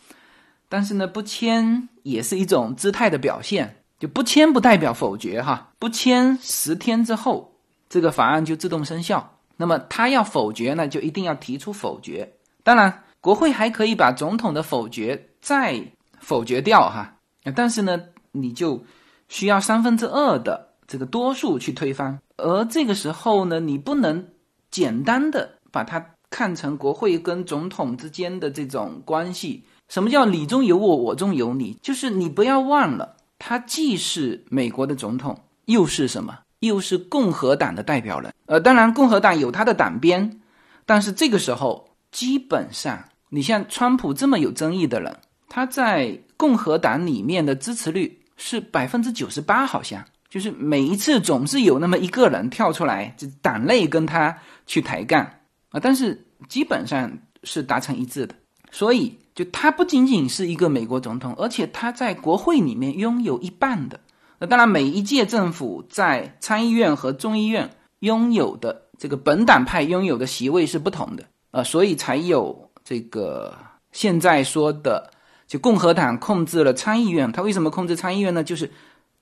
[0.73, 5.69] 但是呢，不签也是一种姿态的表现，就不签不代表否决哈。
[5.79, 7.53] 不签十天之后，
[7.91, 9.37] 这个法案就自动生效。
[9.59, 12.33] 那么他要否决呢，就一定要提出否决。
[12.63, 15.79] 当然，国会还可以把总统的否决再
[16.19, 17.19] 否决掉哈。
[17.55, 18.01] 但是呢，
[18.31, 18.83] 你就。
[19.29, 24.29] 需要三分之二的这个多数去推翻，而这个时候呢，你不能
[24.71, 29.65] 简单的把它看成国会跟总统之间的这种关系。
[29.93, 31.77] 什么叫你中有我，我中有你？
[31.83, 36.39] 就是你不要忘了，他既是美国的总统，又是什么？
[36.61, 38.33] 又是共和党的代表人。
[38.47, 40.41] 呃，当然，共和党有他的党鞭，
[40.87, 45.15] 但是这个时候，基本上，你像川普这么有争议的人，
[45.51, 48.19] 他在共和党里面的支持率。
[48.39, 54.37] 是百分之九十八，好像就是每一次总是有那么一个人跳出来，就党内跟他
[54.67, 55.23] 去抬杠
[55.69, 57.13] 啊，但是基本上
[57.45, 58.35] 是达成一致的。
[58.73, 63.99] 所以，就他不仅仅是一个美国总统，而且他在国会里面拥有一半的。
[64.39, 67.71] 那当然，每一届政府在参议院和众议院
[68.01, 73.57] 拥有的这个本党派拥有的席位是不同的，呃，所以才有这个
[73.93, 75.11] 现在说的。
[75.49, 78.43] 就共和党控制了参议院，他为什么控制参议院呢？
[78.43, 78.71] 就是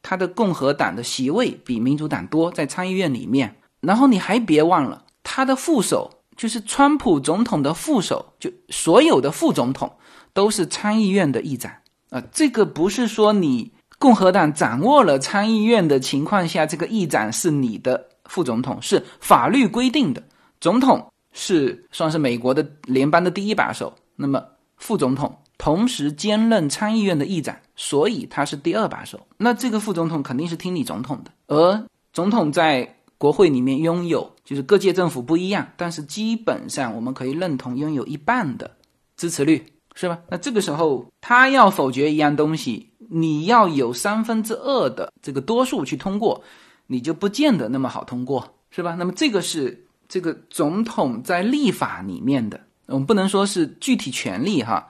[0.00, 3.56] 他的共和党的席位比民主党多，在参议院里面。
[3.80, 9.92] 然后你还别忘了，他的副手就是川普总统的副手，就所有的副总统
[10.32, 11.70] 都是参议院的议长
[12.08, 12.22] 啊。
[12.32, 20.22] 这个不是说你共和党掌握了参议院的情况下，这个议长是你的副总统，是法律规定的。
[20.62, 24.42] 总统是算是美国的联邦的第一把手，那么
[24.78, 25.36] 副总统。
[25.58, 29.20] 同时兼任参议院的议长，所以他是第二把手。
[29.36, 31.84] 那这个副总统肯定是听你总统的，而
[32.14, 38.74] 总统在国会里面拥有，就是各界政府不一样，但是基本上我们可以认同拥有一半的
[39.14, 39.62] 支持率。
[39.96, 40.18] 是吧？
[40.28, 46.42] 那这个时候他要否决一样东西，你要有三分之二的这个多数去通过，
[46.86, 48.94] 你就不见得那么好通过，是吧？
[48.94, 54.88] 那么这个是这个总统在立法里面的，我们不能说是具体权利哈，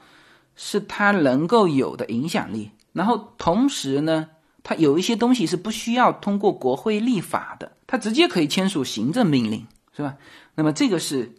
[0.55, 2.70] 是他能够有的影响力。
[2.93, 4.28] 然后同时呢，
[4.62, 9.66] 他有一些东西是不需要通过国会立法的，他直接可以签署行政命令，
[9.97, 10.16] 是吧？
[10.55, 11.34] 那么这个是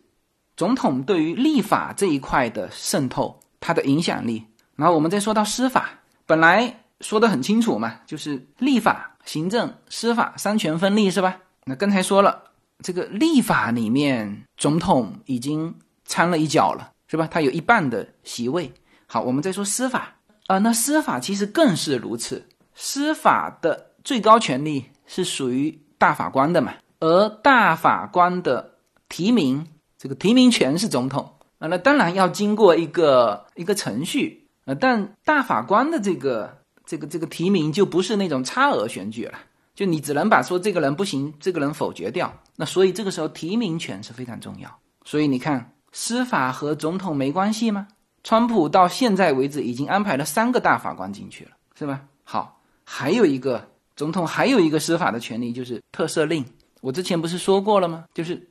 [0.57, 4.43] 总统对于立法这一块的渗透，它的影响力。
[4.75, 5.91] 然后我们再说到司法，
[6.25, 11.39] 本来说的很清楚嘛，就是立法、行政、司法三权分立，是吧？
[11.63, 12.43] 那刚才说了，
[12.83, 15.73] 这个立法里面总统已经
[16.03, 17.29] 掺了一脚了，是吧？
[17.31, 18.69] 他有一半的席位。
[19.07, 20.13] 好，我们再说司法
[20.47, 22.45] 啊、那司法其实更是如此，
[22.75, 28.71] 司法的最高权力是属于大法官的嘛，而大法官的
[29.07, 29.67] 提名，
[29.99, 39.37] 这个提名权是总统啊，那当然要经过一个一个程序啊，但大法官的这个这个这个提名就不是那种差额选举了，
[39.75, 44.75] 就你只能把说这个人不行，这个人否决掉，那所以这个时候提名权是非常重要。
[45.05, 47.87] 所以你看，司法和总统没关系吗？
[48.23, 52.01] 川普到现在为止已经安排了三个大法官进去了，是吧？
[52.23, 53.69] 好，还有一个
[54.01, 56.43] 总统还有一个司法的权利就是特赦令。
[56.81, 58.05] 我之前不是说过了吗？
[58.15, 58.49] 就是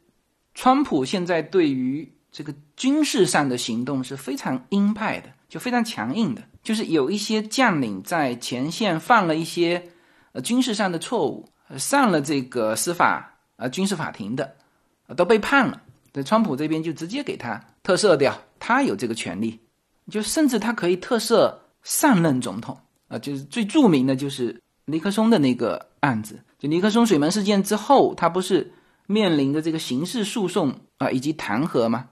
[0.54, 6.42] 川普现在对于这个军事上的行动是非常鹰派的，就非常强硬的。
[6.62, 9.82] 就是有一些将领在前线犯了一些
[10.30, 14.54] 呃军事上的错误，上了这个司法呃军事法庭的，
[15.16, 15.82] 都被判了。
[16.12, 19.58] 在，川普这边就直接给他特赦掉，他有这个权利，
[20.08, 22.78] 就甚至他可以特赦上任总统
[23.08, 28.72] 啊、就是最著名的就是尼克松的那个案子，就尼克松水门事件之后，他不是
[29.06, 32.08] 面临着这个刑事诉讼啊、以及弹劾吗？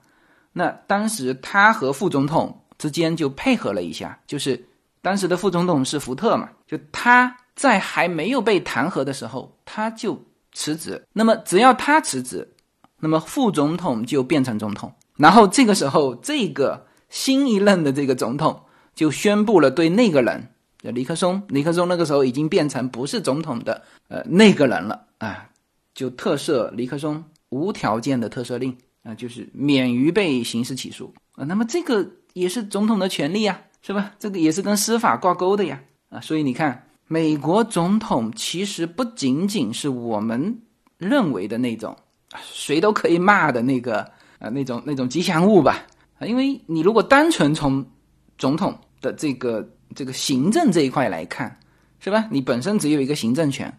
[0.53, 4.65] 那当时他和副总统之间就配合了一下，就是
[5.01, 10.19] 当时的副总统是福特嘛，就他在还没有被弹劾的时候，他就
[10.53, 11.05] 辞职。
[11.13, 12.55] 那么只要他辞职，
[12.99, 14.91] 那么副总统就变成总统。
[15.17, 18.61] 然后这个时候，这个新一任的这个总统
[18.95, 20.51] 就宣布了对那个人，
[20.81, 25.49] 尼克松，尼克松那个时候已经变成不是总统的呃那个人了啊，
[25.93, 31.43] 就特赦尼克松无条件的特赦令啊，就是免于被刑事起诉啊。
[31.43, 34.13] 那么这个也是总统的权利呀，是吧？
[34.19, 36.21] 这个也是跟司法挂钩的呀啊。
[36.21, 40.61] 所以你看，美国总统其实不仅仅是我们
[40.97, 41.95] 认为的那种
[42.41, 44.01] 谁都可以骂的那个
[44.37, 45.85] 啊那种那种吉祥物吧
[46.19, 47.85] 啊，因为你如果单纯从
[48.37, 51.55] 总统的这个这个行政这一块来看，
[51.99, 52.27] 是吧？
[52.31, 53.71] 你本身只有一个行政权，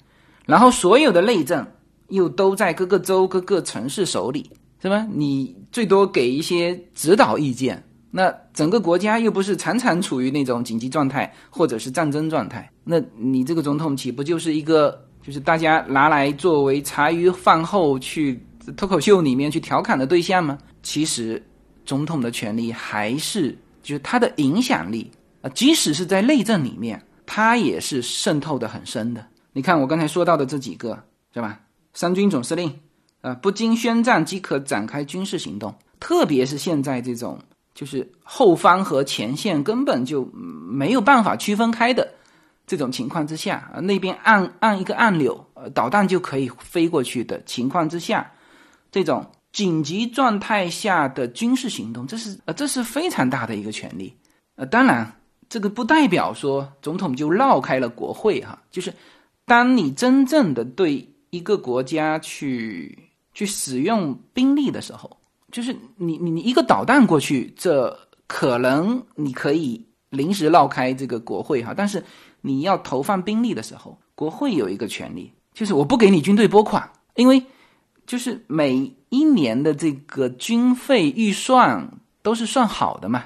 [0.47, 1.67] 然后所有的内政
[2.09, 4.51] 又都在各个州、各个城市手里，
[4.83, 5.07] 是吧？
[5.13, 18.43] 你最多给一些指导意见，那整个国家又不是常常处于那种紧急状态或者是战争状态，那你这个总统岂不就是一个就是大家拿来作为茶余饭后去
[18.77, 20.59] 脱口秀里面去调侃的对象吗？
[20.83, 21.43] 其实，
[21.85, 25.11] 总统的权力还是就是他的影响力
[25.43, 29.27] 啊，即使是在内政里面，它也是渗透的很深的。
[29.53, 31.03] 你看我刚才说到的这几个，
[31.35, 31.61] 是吧？
[31.93, 32.79] 三军总司令，
[33.21, 37.39] 啊，不经宣战即可展开军事行动，特别是现在这种
[37.75, 42.15] 就是后方和前线根本就没有办法区分开的
[42.67, 48.31] 这种情况之下，啊，那边按按一个按钮，呃，导弹就可以飞过去的情况之下，
[48.93, 54.17] 这种紧急状态下的军事行动，这是呃这是非常大的一个权利。
[54.55, 55.13] 呃，当然，
[55.51, 58.95] 这个不代表说总统就绕开了国会哈，就是
[59.45, 65.19] 当你真正的对一个国家去去使用兵力的时候，
[65.51, 67.99] 就是你你你一个导弹过去，这
[68.29, 72.05] 可能你可以临时绕开这个国会哈，但是
[72.41, 77.45] 你要投放兵力的时候，国会有一个权利，就是我不给你军队拨款，因为
[78.07, 81.91] 就是每一年的这个军费预算
[82.23, 83.25] 都是算好的嘛，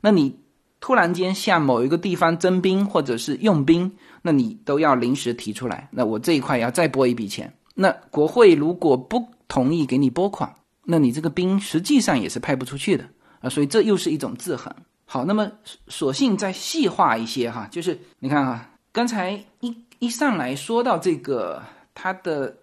[0.00, 0.36] 那你
[0.84, 7.50] 突然间向某一个地方征兵或者是用兵，那你都要临时提出来，那我这一块要再拨一笔钱。
[7.74, 10.54] 那国会如果不同意给你拨款，
[10.84, 13.08] 那你这个兵实际上也是派不出去的
[13.40, 14.70] 啊，所以这又是一种制衡。
[15.06, 15.50] 好，那么
[15.88, 21.62] 索性再细化一些哈，就是你看啊，刚才一一上来说到这个
[21.94, 22.54] 它的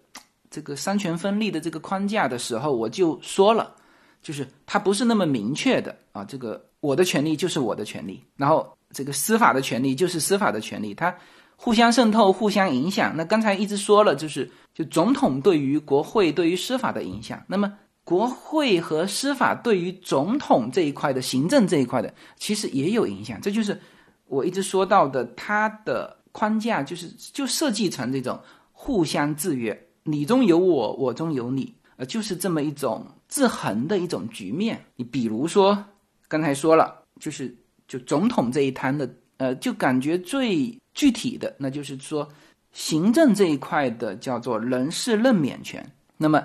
[0.52, 3.74] 这个三权分立的这个框架的时候，我就说了，
[4.22, 11.16] 就是它不是那么明确的啊，这个我的权利就是我的权利，然后这个司法的权利就是司法的权利，它
[11.56, 13.16] 互相渗透、互相影响。
[13.16, 17.42] 那刚才一直说了，就是就总统对于国会、对于司法的影响。
[17.48, 17.72] 那么
[18.04, 23.40] 国会和司法对于总统这一块的行政这一块的，其实也有影响。
[23.40, 23.80] 这就是
[24.26, 28.40] 我一直说到的，它的框架就是就设计成这种
[28.72, 34.84] 互相制约，你中有我，我中有你，呃，就是这么一种制衡的一种局面。
[34.96, 35.86] 你比如说
[36.32, 37.54] 刚才说了，就是
[37.90, 42.26] 就总统这一摊的，呃，就感觉最具体的，那就是说
[42.72, 45.86] 行政这一块的叫做人事任免权。
[46.16, 46.42] 那么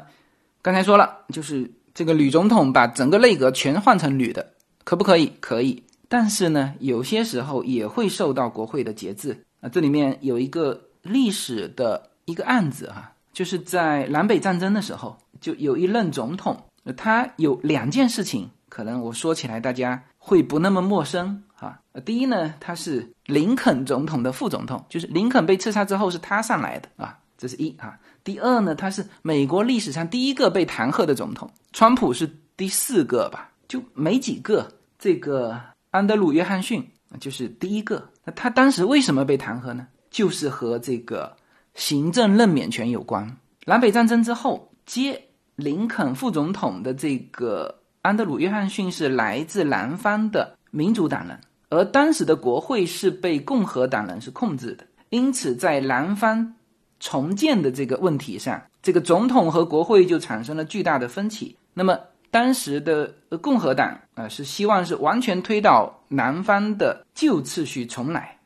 [0.61, 5.33] 刚才说了，就是这个女总统把整个内阁全换成女的，可不可以？
[5.39, 5.81] 可以。
[6.09, 9.69] 但是呢，有些时候也会受到国会的节制啊。
[9.69, 16.61] 这里面有一个历史的一个案子哈，就是在南北战争的时候，就有一任总统，
[16.97, 21.81] 他有两件事情，可能我说起来大家会不那么陌生啊。
[22.05, 27.99] 第一呢，他是林肯总统的副总统，就是林肯被刺杀之后是他上来的啊，这是一啊。
[28.23, 34.71] 第二呢，他是美国历史上第一个被弹劾的总统，川普是第四个吧，就没几个。
[34.99, 35.59] 这个
[35.91, 36.87] 安德鲁·约翰逊
[37.19, 38.07] 就是第一个。
[38.25, 39.87] 那他当时为什么被弹劾呢？
[40.11, 41.35] 就是和这个
[41.75, 43.39] 行政任免权有关。
[43.65, 45.23] 南北战争之后，接
[45.55, 47.75] 林肯副总统的这个
[48.07, 51.41] 安德鲁·约翰逊是来自南方的民主党人，
[51.71, 56.55] 而当时的国会是被共和党人是控制的，因此在南方。
[56.99, 61.55] 重建的这个问题上，这个总统和国会就产生了巨大的分歧。
[61.75, 61.99] 那么
[62.31, 68.39] 当时的共和党啊是希望是完全推倒南方的旧秩序重来，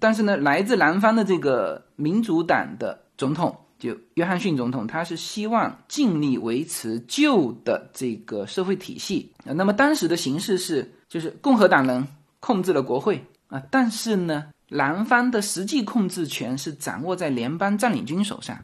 [0.00, 9.32] 但是呢，来自南方的这个民主党的总统就约翰逊总统，他是希望尽力维持旧的这个社会体系。
[9.44, 12.06] 那么当时的形势是，就是共和党人
[12.40, 14.46] 控制了国会啊，但是呢。
[14.74, 18.58] 南方的实际控制权是掌握在联邦占领军手上，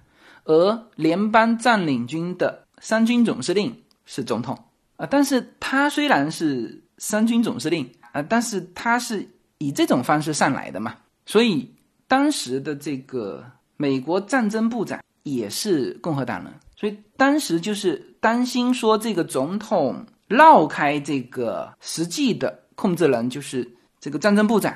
[0.44, 4.58] 而联邦占领军的三军总司令是总统
[4.96, 5.04] 啊。
[5.04, 10.96] 但是他虽然是三军总司令啊，但是他是以这种方式上来的嘛，
[11.26, 11.70] 所以
[12.06, 13.44] 当时的这个
[13.76, 14.98] 美国战争部长
[15.34, 23.68] 也是共和党人，所以当时就是担心说这个总统绕开这个实际的控制人，就是
[24.00, 24.74] 这个战争部长。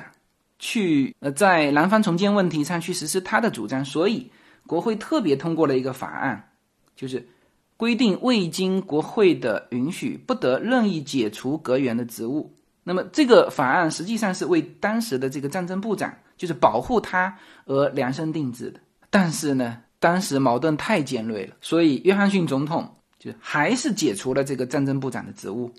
[0.59, 4.31] 去呃，在南方重建问题上去实施他的主张，所以
[4.65, 6.51] 国会特别通过了一个法案，
[6.95, 7.27] 就是
[7.75, 12.55] 规定未经国会的允许，不得任意解除阁员的职务。
[12.85, 18.79] 那么这个法案实际上是为当时的这个战争部长，就是保护他而量身定制的。
[19.09, 25.71] 但是呢，当时矛盾太尖锐了，所以约翰逊总统就还是解除了这个战争部长的职务。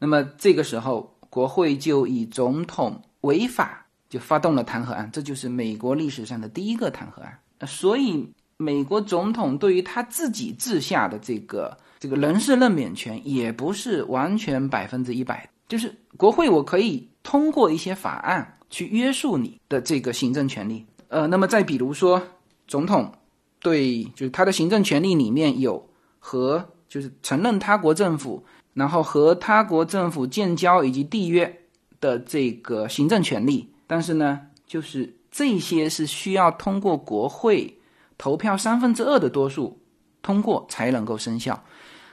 [0.00, 3.84] 那么这个时候，国会就以总统违法。
[4.10, 7.38] 就发动了弹劾案，这就是美国历史上的第一个弹劾案。
[7.66, 8.26] 所以，
[8.56, 15.46] 美国总统对于他自己治下的这个这个人事任免权，也不是完全百分之一百。
[15.68, 20.86] 就是国会，我可以通过一些法案去约束你的这个行政权利。
[21.08, 22.22] 呃，那么再比如说，
[22.66, 23.12] 总统
[23.60, 25.88] 对就是他的行政权利里面有
[26.18, 28.44] 和就是承认他国政府，
[28.74, 31.62] 然后和他国政府建交以及缔约
[32.00, 33.72] 的这个行政权利。
[33.86, 37.78] 但是呢，就是这些是需要通过国会
[38.16, 39.80] 投票三分之二的多数
[40.22, 41.64] 通过才能够生效。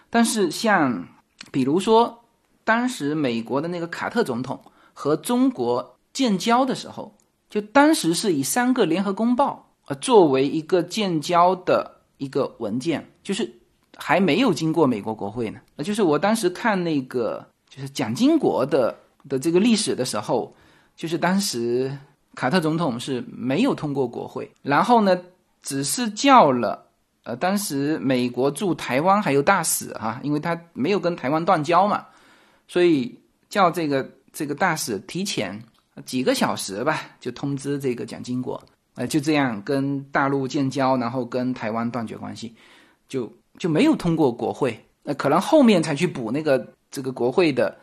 [0.09, 1.07] 但是像
[1.51, 2.23] 比如说，
[2.63, 4.59] 当时美国的那个卡特总统
[4.93, 7.15] 和中国建交的时候，
[7.49, 13.51] 就当时是以三个联合公报呃作为一个建交的一个文件，就是
[13.95, 15.59] 还没有经过美国国会呢。
[15.75, 18.97] 呃，就是我当时看那个就是蒋经国的
[19.29, 20.55] 的这个历史的时候。
[20.97, 21.91] 就是当时
[22.35, 25.19] 卡特总统是没有通过国会，然后呢，
[25.61, 26.87] 只是叫了
[27.25, 32.05] 呃，当时美国驻台湾还有大使哈，因为他没有跟台湾断交嘛，
[32.65, 33.13] 所以
[33.49, 35.61] 叫这个这个大使提前
[36.05, 38.63] 几个小时吧，就通知这个蒋经国，
[38.95, 42.53] 呃，就这样跟大陆建交，然后跟台湾断绝关系，
[43.07, 47.77] 就就没有通过国会，那可能后面才去补那个这个国会的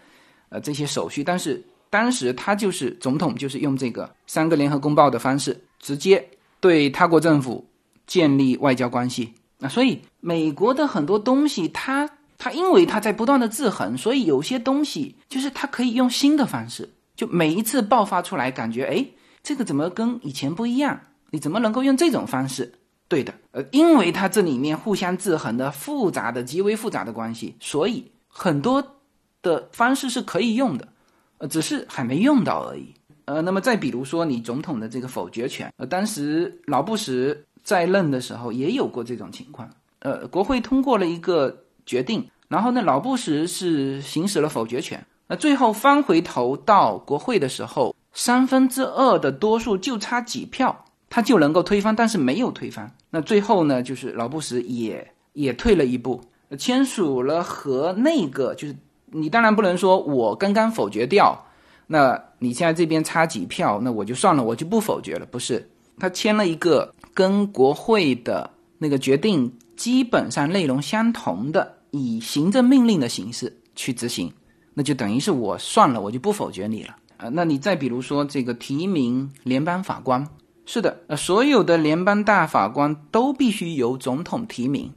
[0.48, 1.62] 呃这些手续，但是。
[1.92, 6.26] 当时他就是总统，就是用这个三个联合公报的方式，直接
[6.58, 7.62] 对他国政府
[8.06, 9.30] 建立外交关系。
[9.58, 12.08] 那所以美国的很多东西，它
[12.38, 19.04] 它因为它在不断的制衡，所以有些东西就是它可以用新的方式，就每一次爆发出来，感觉哎，
[19.43, 21.01] 这个怎么跟以前不一样？
[21.30, 22.72] 你怎么能够用这种方式？
[23.09, 28.97] 对的，呃，因为它这里面互相制衡的复杂的极为复杂的关系，所以很多
[29.43, 30.88] 的方式是可以用的。
[31.38, 32.95] 呃，只是还没用到而已。
[33.24, 39.68] 呃，那么再比如说你总统的这个否决权，呃，当时老布什在任的时候也有过这种情况。
[39.99, 45.05] 呃，国会通过了一个决定，然后呢，老布什是行使了否决权。
[45.26, 52.94] 那最后翻回头到国会的时候，三分之二的多数就差几票，他就能够推翻，但是没有推翻。
[53.10, 56.20] 那最后呢，就是老布什也也退了一步，
[56.58, 61.46] 签署了和那个就是你当然不能说我刚刚否决掉，
[61.86, 65.26] 那你现在这边差几票，那我就算了，我就不否决了。
[65.26, 74.32] 不是，他签了一个跟国会的那个决定基本上内容相同的，以行政命令的形式去执行。
[74.74, 77.30] 那就等于是我算了，我就不否决你了啊。
[77.32, 80.26] 那你再比如说这个提名联邦法官，
[80.66, 84.90] 是的，呃，所有的联邦大法官都必须由总统提名，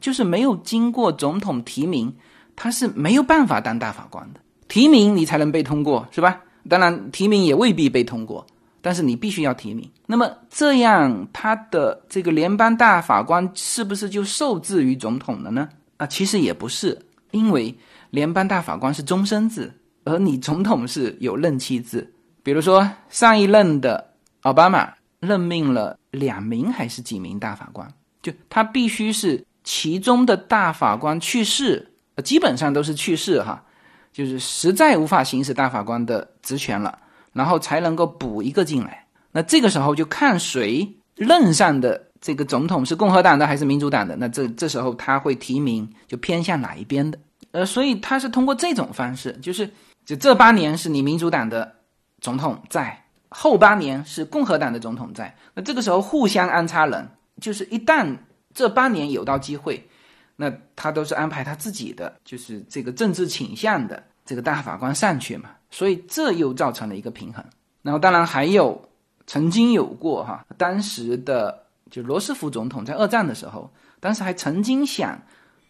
[0.00, 2.14] 就是没有经过总统提名，
[2.54, 4.40] 他是没有办法当大法官的。
[4.68, 6.40] 提名你才能被通过，是吧？
[6.68, 8.46] 当然，提名也未必被通过，
[8.80, 9.90] 但是你必须要提名。
[10.06, 15.68] 那么这样，他的这个联邦大法官是不是就受制于总统了呢？
[15.96, 16.98] 啊，其实也不是，
[17.32, 17.74] 因为。
[18.10, 19.72] 联邦大法官是终身制，
[20.04, 22.12] 而你总统是有任期制。
[22.42, 27.90] 比如说，上一任的奥巴马任命了两名还是几名大法官，
[28.22, 31.90] 就他必须是其中的大法官去世，
[32.22, 33.64] 基本上都是去世哈，
[34.12, 36.98] 就是实在无法行使大法官的职权了，
[37.32, 39.06] 然后才能够补一个进来。
[39.32, 47.18] 那这个时候就看谁任上的这个总统是共和党的还是民主党的，那这这时候他会提名就偏向哪一边的。
[47.52, 49.70] 呃，所以他是通过这种方式，就是
[50.04, 51.74] 就这八年是你民主党的
[52.20, 57.08] 总统在，后八年是共和党的总统在，那这个时候互相安插人，
[57.40, 58.16] 就是一旦
[58.52, 59.88] 这八年有到机会，
[60.36, 67.44] 那他都是安排他自己的，就是这个政治倾向的这个大法官上去嘛，所以这又造成了一个平衡。
[67.82, 68.88] 然后当然还有
[69.26, 75.18] 曾经有过哈，当时的就罗斯福总统在二战的时候，当时还曾经想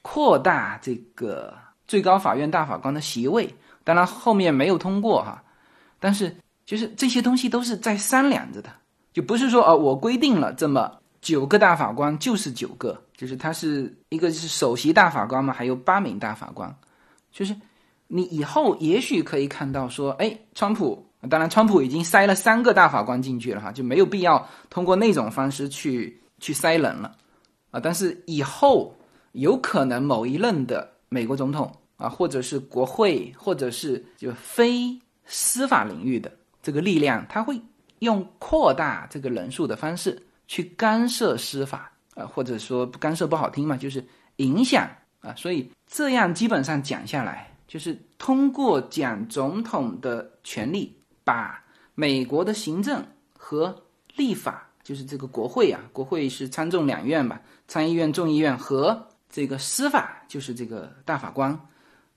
[0.03, 1.55] 扩大这个。
[1.87, 3.55] 最高法院大法官的席位，
[3.85, 5.45] 当然后面没有通过哈，
[6.01, 8.71] 但是就是这些东西都是在商量着的，
[9.13, 16.75] 就不是说哦，我规定了这么九个大法官就是九个，就是他是一个是首席大法官嘛，还有八名大法官，
[17.31, 17.55] 就是
[18.09, 27.15] 你以后也许可以看到说，哎，川普，当然川普已经塞了三个大法官进去了哈，就没有必要通过那种方式去去塞人了。
[27.71, 28.97] 啊，但是以后
[29.33, 30.93] 有可能某一任的。
[31.11, 31.71] 美国总统
[32.05, 34.95] 啊，或者是国会，或者是就非
[35.25, 36.31] 司法领域的
[36.63, 37.59] 这个力量，他会
[38.01, 44.05] 用扩大这个人数的方式去干涉司法啊，或者说干涉不好听嘛，就是
[44.37, 44.87] 影响
[45.21, 45.35] 啊。
[45.35, 50.95] 所以这样基本上讲下来，就是通过讲总统的权利，
[51.25, 53.03] 把美国的行政
[53.33, 53.75] 和
[54.15, 59.09] 立法，就是这个国会啊，国会是参众两院吧，参议院、众议院和。
[59.31, 61.59] 这个司法就是这个大法官，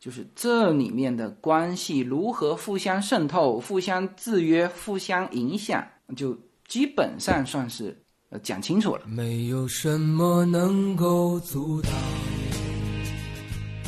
[0.07, 5.85] 就是这里面的关系如何互相渗透、互相制约、互相影响，
[6.15, 6.33] 就
[6.65, 7.93] 基本上算是
[8.29, 9.01] 呃讲清楚了。
[9.05, 11.91] 没有什么能够阻挡，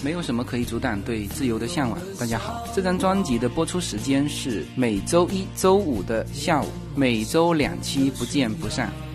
[0.04, 1.98] 没有什么可以阻挡对自由的向往。
[2.20, 6.68] 大家好，这张专辑的播出时间是每周一周五的下午，
[6.98, 8.92] 每周两期，不见不散。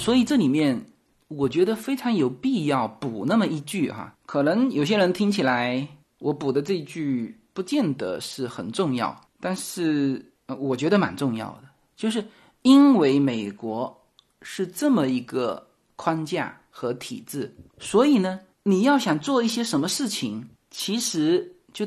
[0.00, 0.82] 所以这里面，
[1.28, 4.16] 我觉得非常有必要补那么一句哈。
[4.24, 5.86] 可能有些人听起来，
[6.20, 10.24] 我补的这句不见得是很重要，但是
[10.58, 11.68] 我觉得蛮重要的。
[11.96, 12.24] 就是
[12.62, 13.94] 因为美国
[14.40, 15.64] 是这么一个
[15.96, 21.86] 框架和体制，所以呢，你要想做一些什么事情，其实就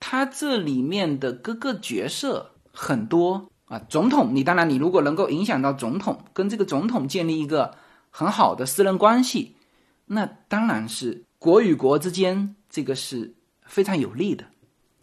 [0.00, 3.48] 它这里面的各个角色很多。
[3.72, 7.74] 啊，总统，你当然，你如果能够影响到总统，跟这个总统建立一个
[8.10, 9.56] 很好的私人关系，
[10.04, 13.32] 那当然是国与国之间这个是
[13.64, 14.44] 非常有利的。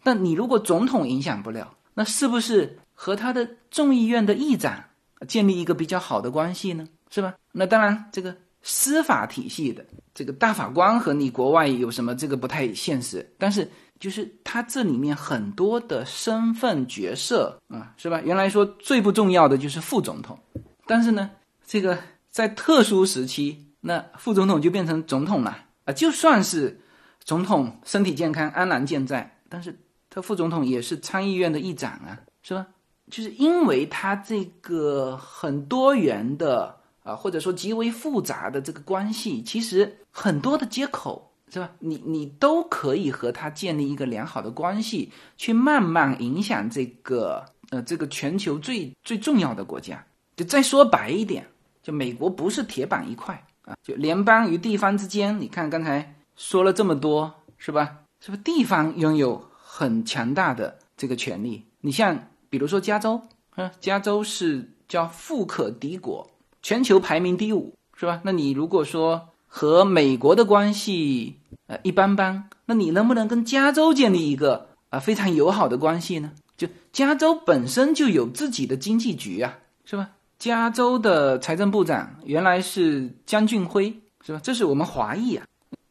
[0.04, 4.84] 但你如果总统影响不了，那是不是和他的众议院的议长
[5.26, 6.88] 建立一个比较好的关系呢？
[7.10, 7.34] 是吧？
[7.50, 13.68] 那当然，这个司法体系的这个大法官和你国外有什么这个不太现实，但是
[14.00, 18.18] 就是他这里面很多的身份角色啊，是吧？
[18.24, 20.38] 原来说最不重要的就是副总统，
[20.86, 21.30] 但是呢，
[21.66, 21.98] 这个
[22.30, 25.92] 在特殊时期，那副总统就变成总统了啊。
[25.92, 26.80] 就算是
[27.22, 29.78] 总统身体健康、安然健在，但是
[30.08, 32.66] 他副总统也是参议院的议长啊，是吧？
[33.10, 41.29] 就是因为他这个很多元的啊，或者说极为复杂的这个关系，其实很多的接口。
[41.52, 41.68] 是吧？
[41.80, 50.06] 你你都可以和他建立一个良好的关系，去慢慢影响这个呃这个全球最最重要的国家。
[50.36, 51.44] 就再说白一点，
[51.82, 53.74] 就美国不是铁板一块啊。
[53.82, 57.98] 就联邦与地方之间，你看刚才说了这么多，是吧？
[58.20, 61.64] 是不是地方拥有很强大的这个权利？
[61.80, 63.20] 你像比如说加州，
[63.56, 66.30] 啊，加州是叫富可敌国，
[66.62, 68.20] 全球排名第五，是吧？
[68.22, 69.26] 那你如果说。
[69.52, 76.30] 和美国的关系呃一般般，那你能不能跟加州建立一个啊非常友好的关系呢？
[76.56, 80.10] 就加州本身就有自己的经济局啊，是吧？
[80.38, 84.40] 加州的财政部长原来是江俊辉，是吧？
[84.42, 85.44] 这是我们华裔啊，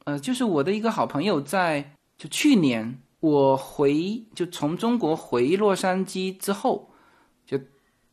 [0.06, 6.90] 呃，就是我的一个好朋友，在就去年我回就从中国回洛杉矶之后，
[7.46, 7.60] 就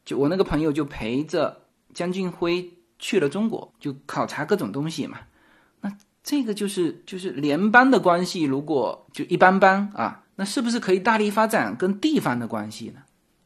[0.05, 1.63] 就我那个朋友就陪着
[1.95, 2.69] 江俊辉
[2.99, 5.19] 去了中国，就考察各种东西嘛。
[6.27, 13.01] 这个就是就是联邦的关系，如果就一般般啊，那是不是可以大力发展跟地方的关系呢？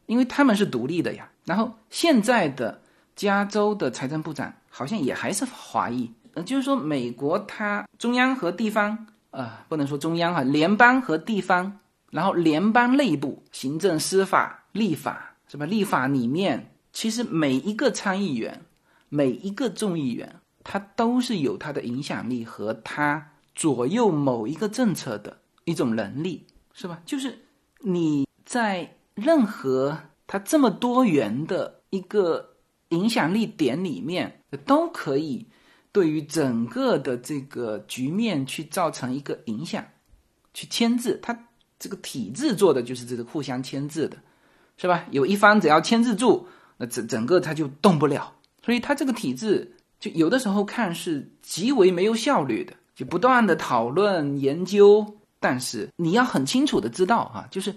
[0.07, 1.31] 因为他们是独立的呀。
[1.45, 2.81] 然后现在的
[3.14, 15.66] 加州的财政部长好像也还是华裔，呃，就是说美国它中央和地方，呃，不能说中央哈，联邦和地方，然后联邦内部行政、司法、立法是吧？
[15.66, 18.62] 立法里面其实每一个参议员，
[19.11, 20.39] 每一个众议员。
[20.72, 27.02] 它都是有它的影响力和它左右某一个政策的一种能力，是吧？
[27.04, 27.36] 就是
[27.80, 29.98] 你在任何
[30.28, 32.54] 它这么多元的一个
[32.90, 35.44] 影响力点里面，都可以
[35.90, 39.84] 对于整个的这个局面去造成一个影响，
[40.54, 41.18] 去牵制。
[41.20, 41.36] 它
[41.80, 44.16] 这个体制做的就是这个互相牵制的，
[44.76, 45.04] 是吧？
[45.10, 46.46] 有一方只要牵制住，
[46.76, 48.32] 那整整个它就动不了。
[48.64, 49.74] 所以它这个体制。
[50.01, 55.07] 就有的时候看是极为没有效率的，就不断的讨论研究，
[55.38, 57.74] 但是你要很清楚的知道啊，就是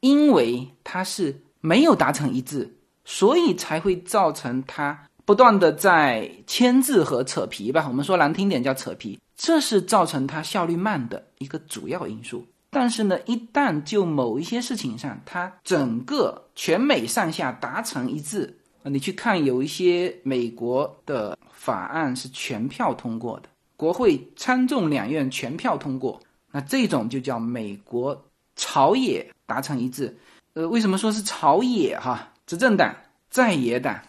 [0.00, 7.84] 因为它是没有达成一致，所以才会造成它不断的在牵制和扯皮吧。
[7.86, 12.46] 我们说难听点叫扯皮，这是造成它效率慢的一个主要因素。
[12.70, 18.59] 但是呢，一旦就某一些事情上，它整个全美上下达成一致。
[18.84, 26.18] 你去看有一些美国的法案是全票通过的，国会参众两院全票通过，
[26.50, 28.24] 那这种就叫美国
[28.56, 30.16] 朝野达成一致。
[30.54, 32.32] 呃，为什么说是朝野哈？
[32.46, 32.96] 执政党
[33.28, 34.00] 在野党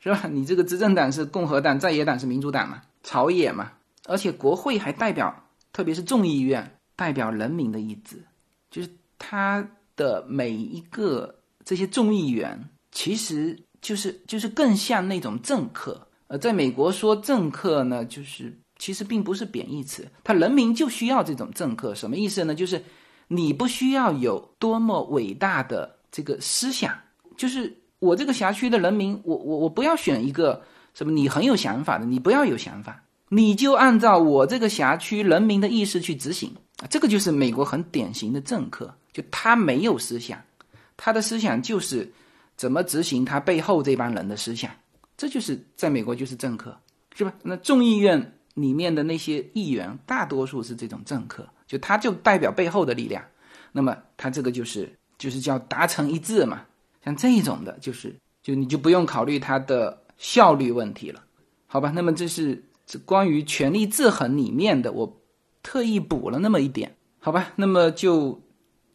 [0.00, 0.28] 是吧？
[0.30, 2.82] 你这个执政党是共和党，在野党是民主党嘛？
[3.02, 3.72] 朝野嘛，
[4.06, 5.34] 而且国会还代表，
[5.72, 8.22] 特别是众议院代表人民的意志，
[8.70, 9.66] 就是他
[9.96, 13.58] 的每一个这些众议员其实。
[13.80, 22.54] 就是就是更像那种政客，呃，在美国说政客呢，就是其实并不是贬义词，他人民就需要这种政客，什么意思呢？
[22.54, 22.82] 就是
[23.26, 26.94] 你不需要有多么伟大的这个思想，
[27.36, 30.62] 就是我这个辖区的人民，我我我不要选一个
[30.92, 36.52] 什么你很有想法的，你不要有想法，你就按照我这个辖区人民的意识去执行，
[36.90, 40.38] 这个就是美国很典型的政客，就他没有思想，
[40.98, 42.12] 他的思想就是。
[42.60, 44.70] 怎么执行他背后这帮人的思想？
[45.16, 46.78] 这就是在美国就是政客，
[47.14, 47.32] 是吧？
[47.42, 53.24] 那众议院里面的那些议员，大多数是这种政客，就他就代表背后的力量。
[53.72, 56.60] 那么他这个就是就是叫达成一致嘛。
[57.02, 61.24] 像这种的，就是就你就不用考虑他的效率问题了，
[61.66, 61.90] 好吧？
[61.94, 62.62] 那么这是
[63.06, 65.18] 关于权力制衡里面的，我
[65.62, 67.54] 特意补了那么一点，好吧？
[67.56, 68.38] 那么就。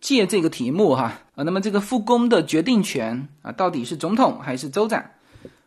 [0.06, 5.04] 借这个题目哈啊，那么这个复工的决定权啊，到底是总统还是州长？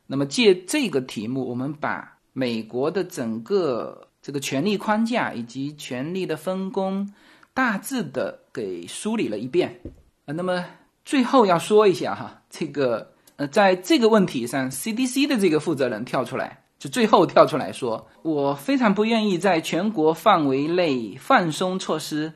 [0.06, 7.12] 那么借这个题目，我们把美国的整个这个权力框架以及权力的分工
[7.52, 9.80] 大致的给梳理了一遍
[10.26, 10.32] 啊。
[10.32, 10.64] 那么
[11.04, 22.34] 最后要说一下哈，这个呃，在这个问题上，CDC 的这个负责人跳出来，就最后跳出来说，我非常不愿意在全国范围内放松措施。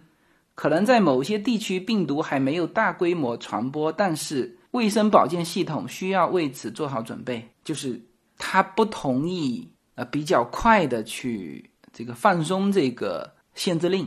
[0.55, 7.49] 可能在某些地区病毒还没有大规模传播，但是卫生保健系统需要为此做好准备。
[7.65, 8.01] 就是
[8.37, 14.07] 他不同意呃比较快的去这个放松这个限制令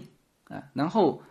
[0.50, 1.22] 啊，然后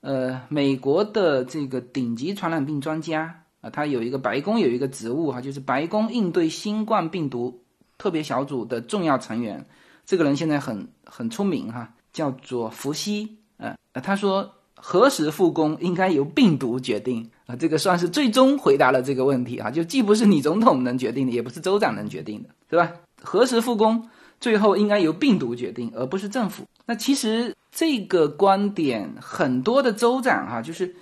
[0.00, 7.62] 呃美国的这个顶级传染病专家啊，他有一个白宫有一个职务哈，就是白宫应对新冠病毒
[7.96, 9.66] 特别小组的重要成员，
[10.04, 13.37] 这个人现在很很出名哈，叫做福西。
[13.58, 22.92] 呃，他说何时复工应该由病毒决定啊，这个算是最终回答了这个问题啊，就既不是你总统能决定的，也不是州长能决定的，对吧？
[23.20, 24.08] 何时复工，
[24.40, 26.64] 最后应该由病毒决定，而不是政府。
[26.86, 30.94] 那其实这个观点，很多的州长哈，就是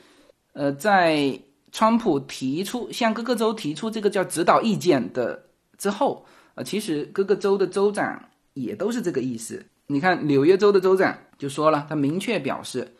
[0.54, 1.38] 呃，在
[1.70, 5.44] 川普提出向各个州提出这个叫指导意见的
[5.76, 9.66] 之后，呃，其实各个州的州长也都是这个意思。
[9.88, 12.96] 你看纽约州的州长就说了，他明确表示，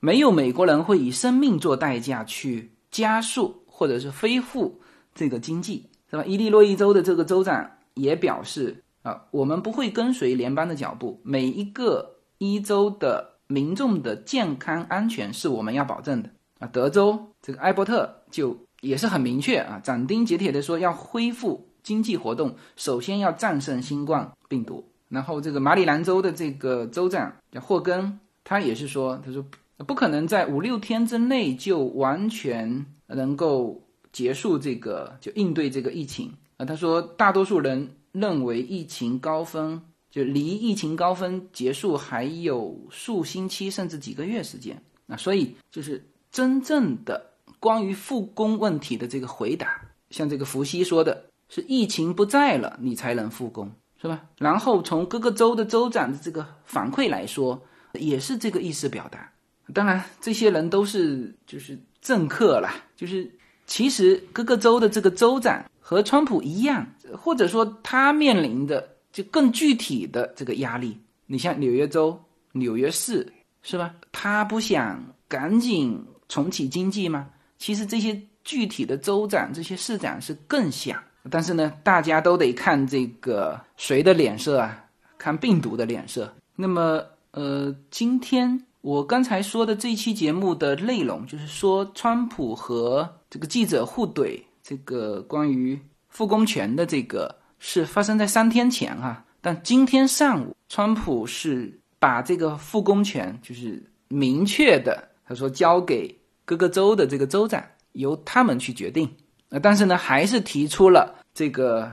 [0.00, 4.80] 没有美国人会以生命做代价去加速或者是恢复
[5.14, 6.24] 这个经济，是吧？
[6.24, 16.66] 伊利诺伊州的这个州长也表示啊，我们不会跟随联邦的脚步，每一个一州的民众的健康安全是我们要保证的啊。
[16.66, 24.88] 德州这个艾伯特就也是很明确啊，斩钉截铁的说，要恢复经济活动，首先要战胜新冠病毒。
[25.08, 29.44] 然后这个马里兰州的这个州长叫霍根，他也是说，他说
[29.86, 33.82] 不可能在五六天之内就完全能够
[34.12, 36.64] 结束这个，就应对这个疫情啊。
[36.64, 39.80] 他说，大多数人认为疫情高峰
[40.10, 45.16] 就离疫情高峰结束还有数星期甚至几个月时间啊。
[45.16, 47.30] 所以就是真正的
[47.60, 49.80] 关于复工问题的这个回答，
[50.10, 53.70] 像这个伏羲说的是疫情不在了，你才能复工。
[54.00, 54.22] 是吧？
[54.38, 57.60] 然后从各个州的州长的这个反馈来说，
[57.94, 59.32] 也是这个意思表达。
[59.72, 63.28] 当然，这些人都是就是政客啦，就是
[63.66, 66.86] 其实各个州的这个州长和川普一样，
[67.18, 71.00] 或者说他面临的就更具体的这个压力。
[71.26, 72.22] 你像纽约州、
[72.52, 73.32] 纽约市，
[73.62, 73.94] 是吧？
[74.12, 77.28] 他不想赶紧重启经济吗？
[77.58, 81.02] 其实这些具体的州长、这些市长是更想。
[81.30, 84.84] 但是呢，大家都得看这个谁的脸色啊？
[85.18, 86.32] 看病毒的脸色。
[86.54, 87.02] 那么，
[87.32, 99.24] 呃，今天我刚才说的这期节目的内容，就是说川普和这个记者互怼，这个关于复工权的这个是发生在三天前哈。
[99.40, 106.14] 但今天上午，川普是把这个复工权就是明确的，他说交给
[106.44, 107.62] 各个州的这个州长，
[107.92, 109.08] 由他们去决定。
[109.48, 111.92] 呃，但是呢，还是提出了这个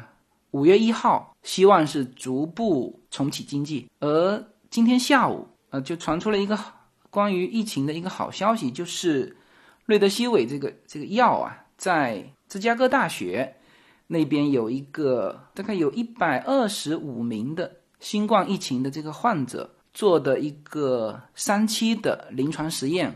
[0.52, 3.90] 五月一号，希望是逐步重启经济。
[4.00, 6.58] 而今天下午，呃，就传出了一个
[7.10, 9.36] 关于疫情的一个好消息，就是
[9.86, 13.54] 瑞德西韦这个这个药啊，在芝加哥大学
[14.08, 17.70] 那边有一个大概有一百二十五名的
[18.00, 23.14] 新冠疫情的这个患者做的一个三期的临床实验，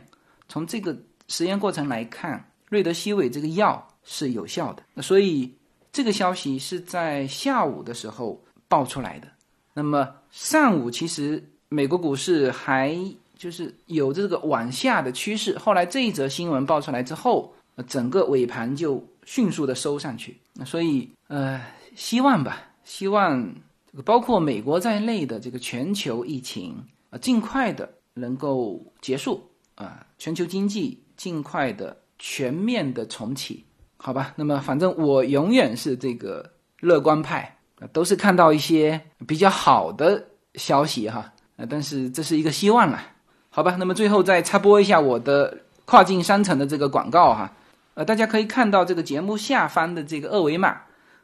[0.50, 0.94] 从这个
[1.30, 3.88] 实验过程来看，瑞德西韦这个药。
[4.10, 5.54] 是有效的，那所以
[5.98, 9.28] 这个消息是在下午的时候爆出来的。
[9.74, 12.95] 那么上午其实美国股市还
[13.36, 17.52] 就是有这个往下的趋势，后来这一则新闻爆出来之后，
[17.88, 20.38] 整个尾盘就迅速的收上去。
[20.64, 21.60] 所以呃，
[21.95, 23.43] 希望吧，希望
[23.91, 26.76] 这个包括美国在内的这个全球疫情
[27.10, 29.41] 啊，尽快的能够结束
[29.74, 33.66] 啊，全球经济尽快的全面的重启。
[33.98, 37.58] 好吧，那么反正我永远是这个乐观派，
[37.91, 40.24] 都是看到一些比较好的
[40.54, 43.02] 消息哈，呃，但是这是一个希望了，
[43.50, 47.54] 好吧，那么最后再插播一下我的跨境商城的这个广告哈，
[47.95, 50.82] 呃，大家可以看到这个节目下方的这个二维码，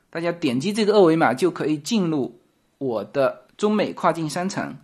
[0.10, 2.40] 大家点击这个二维码就可以进入
[2.80, 4.76] 我的中美跨境商城，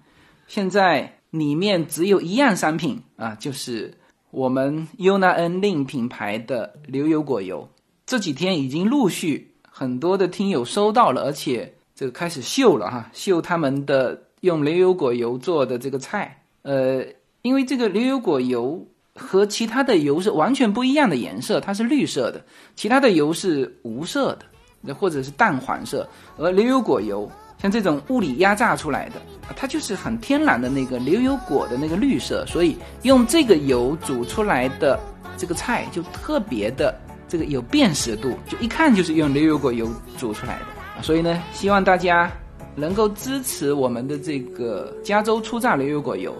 [0.47, 3.95] 现在里面只有一样商品啊，就是
[4.29, 7.67] 我们 UNAN 令品牌的牛油果油。
[8.09, 16.41] 这几天已经陆续很多的听友收到了，而且这个开始秀了哈，秀他们的用牛油果油做的这个菜。
[16.63, 17.05] 呃，
[17.43, 18.83] 因为这个牛油果油
[19.13, 22.43] 和其他的油是完全不一样的颜色，它是绿色的，
[22.75, 24.35] 其他的油是无色
[24.83, 26.09] 的，或者是淡黄色。
[26.35, 27.31] 而牛油果油
[27.61, 29.21] 像这种物理压榨出来的，
[29.55, 34.99] 它就是很天然的那个牛油果的那个绿色，所以用这个油煮出来的
[35.37, 36.99] 这个菜就特别的。
[37.29, 42.29] 这个有辨识度，就一看就是用牛油果油煮出来的，所以呢，希望大家
[42.75, 46.35] 能够支持我们的这个加州初榨牛油果油，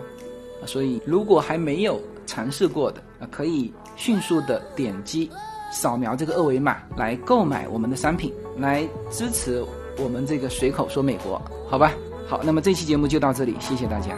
[0.65, 5.29] 所以如果还没有尝试过的啊，可以迅速的点击
[5.71, 9.63] 扫描这个二维码来购买我们的商品，来支持
[9.97, 11.93] 我们这个随口说美国，好吧？
[12.27, 14.09] 好，那么这期节目就到这里，谢谢大家。